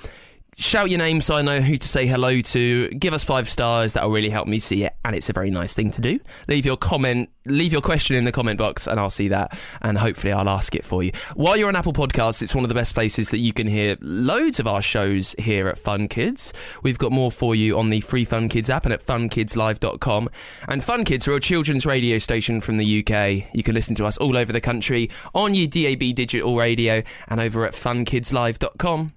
Shout 0.58 0.90
your 0.90 1.00
name 1.00 1.22
so 1.22 1.36
I 1.36 1.42
know 1.42 1.62
who 1.62 1.78
to 1.78 1.88
say 1.88 2.06
hello 2.06 2.42
to. 2.42 2.90
Give 2.90 3.14
us 3.14 3.24
five 3.24 3.50
stars. 3.50 3.94
That'll 3.94 4.10
really 4.10 4.30
help 4.30 4.48
me 4.48 4.60
see 4.60 4.84
it, 4.84 4.94
and 5.06 5.16
it's 5.16 5.30
a 5.30 5.34
very 5.34 5.50
nice 5.50 5.74
thing 5.74 5.90
to 5.92 6.02
do. 6.02 6.20
Leave 6.50 6.66
your 6.66 6.76
comment, 6.76 7.30
leave 7.46 7.72
your 7.72 7.82
question 7.82 8.18
in 8.18 8.26
the 8.26 8.32
comment 8.34 8.58
box, 8.58 8.86
and 8.86 9.00
I'll 9.00 9.10
see 9.10 9.30
that, 9.30 9.58
and 9.82 9.98
hopefully 9.98 10.34
I'll 10.34 10.50
ask 10.50 10.76
it 10.76 10.84
for 10.84 11.02
you. 11.02 11.14
While 11.36 11.56
you're 11.56 11.70
on 11.70 11.78
Apple 11.78 11.94
Podcasts, 11.94 12.42
it's 12.42 12.54
one 12.54 12.66
of 12.66 12.70
the 12.70 12.76
best 12.76 12.94
places 12.94 13.30
that 13.30 13.38
you 13.38 13.54
can 13.54 13.68
hear 13.68 13.96
loads 14.02 14.60
of 14.60 14.68
our 14.68 14.82
shows 14.82 15.34
here 15.40 15.70
at 15.70 15.78
Fun 15.78 16.10
Kids. 16.10 16.52
We've 16.84 16.98
got 16.98 17.14
more 17.14 17.32
for 17.32 17.56
you 17.56 17.78
on 17.78 17.90
the 17.90 18.02
free 18.02 18.26
Fun 18.26 18.50
Kids 18.50 18.70
app 18.70 18.84
and 18.84 18.94
at 18.94 19.06
funkidslive.com. 19.06 20.30
And 20.68 20.84
Fun 20.84 21.06
Kids 21.06 21.26
are 21.28 21.36
a 21.36 21.40
children's 21.40 21.86
radio 21.86 22.18
station 22.18 22.60
from 22.60 22.76
the 22.76 23.00
UK. 23.00 23.56
You 23.56 23.64
can 23.64 23.76
listen 23.76 23.96
to 23.96 24.06
us 24.06 24.18
all 24.18 24.36
over 24.36 24.52
the 24.52 24.62
country 24.62 25.10
on 25.34 25.54
your 25.54 25.68
DAB 25.68 26.16
digital 26.16 26.58
radio 26.58 27.02
and 27.30 27.40
over 27.40 27.66
at 27.66 27.74
funkidslive.com. 27.74 29.14